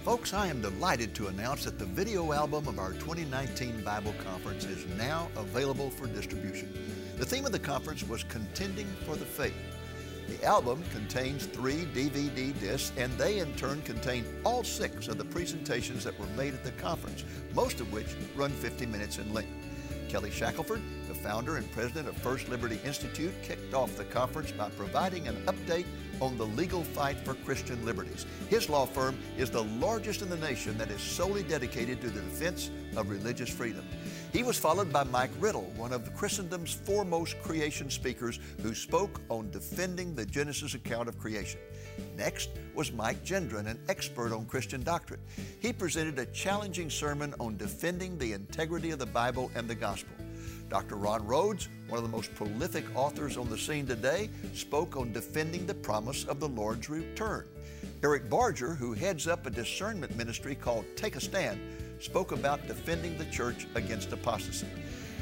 Folks, 0.06 0.32
I 0.32 0.46
am 0.46 0.62
delighted 0.62 1.16
to 1.16 1.26
announce 1.26 1.64
that 1.64 1.80
the 1.80 1.84
video 1.84 2.32
album 2.32 2.68
of 2.68 2.78
our 2.78 2.92
2019 2.92 3.82
Bible 3.82 4.14
Conference 4.22 4.64
is 4.64 4.86
now 4.96 5.28
available 5.36 5.90
for 5.90 6.06
distribution. 6.06 6.72
The 7.18 7.26
theme 7.26 7.44
of 7.44 7.50
the 7.50 7.58
conference 7.58 8.06
was 8.06 8.22
Contending 8.22 8.86
for 9.04 9.16
the 9.16 9.24
Faith. 9.24 9.56
The 10.28 10.44
album 10.44 10.84
contains 10.92 11.46
three 11.46 11.86
DVD 11.86 12.56
discs, 12.60 12.92
and 12.96 13.12
they 13.14 13.40
in 13.40 13.52
turn 13.54 13.82
contain 13.82 14.24
all 14.44 14.62
six 14.62 15.08
of 15.08 15.18
the 15.18 15.24
presentations 15.24 16.04
that 16.04 16.16
were 16.20 16.26
made 16.36 16.54
at 16.54 16.62
the 16.62 16.70
conference, 16.70 17.24
most 17.52 17.80
of 17.80 17.92
which 17.92 18.14
run 18.36 18.52
50 18.52 18.86
minutes 18.86 19.18
in 19.18 19.34
length. 19.34 19.50
Kelly 20.08 20.30
Shackelford, 20.30 20.82
the 21.08 21.14
founder 21.14 21.56
and 21.56 21.68
president 21.72 22.06
of 22.06 22.16
First 22.18 22.48
Liberty 22.48 22.78
Institute, 22.84 23.34
kicked 23.42 23.74
off 23.74 23.96
the 23.96 24.04
conference 24.04 24.52
by 24.52 24.70
providing 24.70 25.26
an 25.26 25.34
update 25.46 25.86
on 26.20 26.36
the 26.38 26.46
legal 26.46 26.82
fight 26.82 27.18
for 27.18 27.34
Christian 27.34 27.84
liberties. 27.84 28.26
His 28.48 28.68
law 28.68 28.86
firm 28.86 29.18
is 29.36 29.50
the 29.50 29.64
largest 29.64 30.22
in 30.22 30.28
the 30.28 30.36
nation 30.36 30.76
that 30.78 30.90
is 30.90 31.00
solely 31.00 31.42
dedicated 31.42 32.00
to 32.00 32.10
the 32.10 32.20
defense 32.20 32.70
of 32.96 33.10
religious 33.10 33.50
freedom. 33.50 33.84
He 34.32 34.42
was 34.42 34.58
followed 34.58 34.92
by 34.92 35.04
Mike 35.04 35.30
Riddle, 35.40 35.72
one 35.76 35.92
of 35.92 36.14
Christendom's 36.14 36.72
foremost 36.72 37.40
creation 37.42 37.90
speakers, 37.90 38.38
who 38.62 38.74
spoke 38.74 39.20
on 39.28 39.50
defending 39.50 40.14
the 40.14 40.26
Genesis 40.26 40.74
account 40.74 41.08
of 41.08 41.18
creation. 41.18 41.60
Next 42.16 42.50
was 42.74 42.92
Mike 42.92 43.24
Gendron, 43.24 43.66
an 43.66 43.78
expert 43.88 44.32
on 44.32 44.46
Christian 44.46 44.82
doctrine. 44.82 45.20
He 45.60 45.72
presented 45.72 46.18
a 46.18 46.26
challenging 46.26 46.90
sermon 46.90 47.34
on 47.40 47.56
defending 47.56 48.18
the 48.18 48.32
integrity 48.32 48.90
of 48.90 48.98
the 48.98 49.06
Bible 49.06 49.50
and 49.54 49.68
the 49.68 49.74
gospel. 49.74 50.15
Dr. 50.68 50.96
Ron 50.96 51.24
Rhodes, 51.24 51.68
one 51.88 51.98
of 51.98 52.04
the 52.04 52.14
most 52.14 52.34
prolific 52.34 52.84
authors 52.96 53.36
on 53.36 53.48
the 53.48 53.58
scene 53.58 53.86
today, 53.86 54.28
spoke 54.52 54.96
on 54.96 55.12
defending 55.12 55.66
the 55.66 55.74
promise 55.74 56.24
of 56.24 56.40
the 56.40 56.48
Lord's 56.48 56.90
return. 56.90 57.46
Eric 58.02 58.28
Barger, 58.28 58.74
who 58.74 58.92
heads 58.92 59.26
up 59.26 59.46
a 59.46 59.50
discernment 59.50 60.16
ministry 60.16 60.54
called 60.54 60.84
Take 60.96 61.16
a 61.16 61.20
Stand, 61.20 61.60
spoke 62.00 62.32
about 62.32 62.66
defending 62.66 63.16
the 63.16 63.24
church 63.26 63.66
against 63.74 64.12
apostasy. 64.12 64.66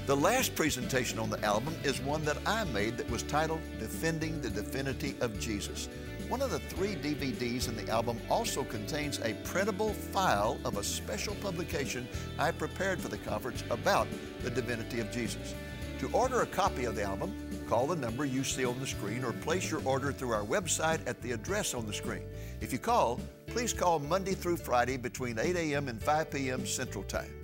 The 0.06 0.16
last 0.16 0.54
presentation 0.54 1.18
on 1.18 1.30
the 1.30 1.42
album 1.42 1.74
is 1.82 2.00
one 2.00 2.24
that 2.26 2.36
I 2.44 2.64
made 2.64 2.98
that 2.98 3.10
was 3.10 3.22
titled 3.22 3.60
Defending 3.78 4.40
the 4.40 4.50
Divinity 4.50 5.14
of 5.20 5.38
Jesus. 5.40 5.88
One 6.34 6.42
of 6.42 6.50
the 6.50 6.58
three 6.58 6.96
DVDs 6.96 7.68
in 7.68 7.76
the 7.76 7.88
album 7.88 8.20
also 8.28 8.64
contains 8.64 9.20
a 9.20 9.34
printable 9.44 9.92
file 9.92 10.58
of 10.64 10.78
a 10.78 10.82
special 10.82 11.36
publication 11.36 12.08
I 12.40 12.50
prepared 12.50 13.00
for 13.00 13.06
the 13.06 13.18
conference 13.18 13.62
about 13.70 14.08
the 14.42 14.50
divinity 14.50 14.98
of 14.98 15.12
Jesus. 15.12 15.54
To 16.00 16.10
order 16.10 16.40
a 16.40 16.46
copy 16.46 16.86
of 16.86 16.96
the 16.96 17.04
album, 17.04 17.32
call 17.68 17.86
the 17.86 17.94
number 17.94 18.24
you 18.24 18.42
see 18.42 18.64
on 18.64 18.80
the 18.80 18.86
screen 18.88 19.22
or 19.22 19.32
place 19.32 19.70
your 19.70 19.80
order 19.84 20.10
through 20.10 20.32
our 20.32 20.42
website 20.42 21.06
at 21.06 21.22
the 21.22 21.30
address 21.30 21.72
on 21.72 21.86
the 21.86 21.92
screen. 21.92 22.24
If 22.60 22.72
you 22.72 22.80
call, 22.80 23.20
please 23.46 23.72
call 23.72 24.00
Monday 24.00 24.34
through 24.34 24.56
Friday 24.56 24.96
between 24.96 25.38
8 25.38 25.54
a.m. 25.54 25.86
and 25.86 26.02
5 26.02 26.32
p.m. 26.32 26.66
Central 26.66 27.04
Time. 27.04 27.43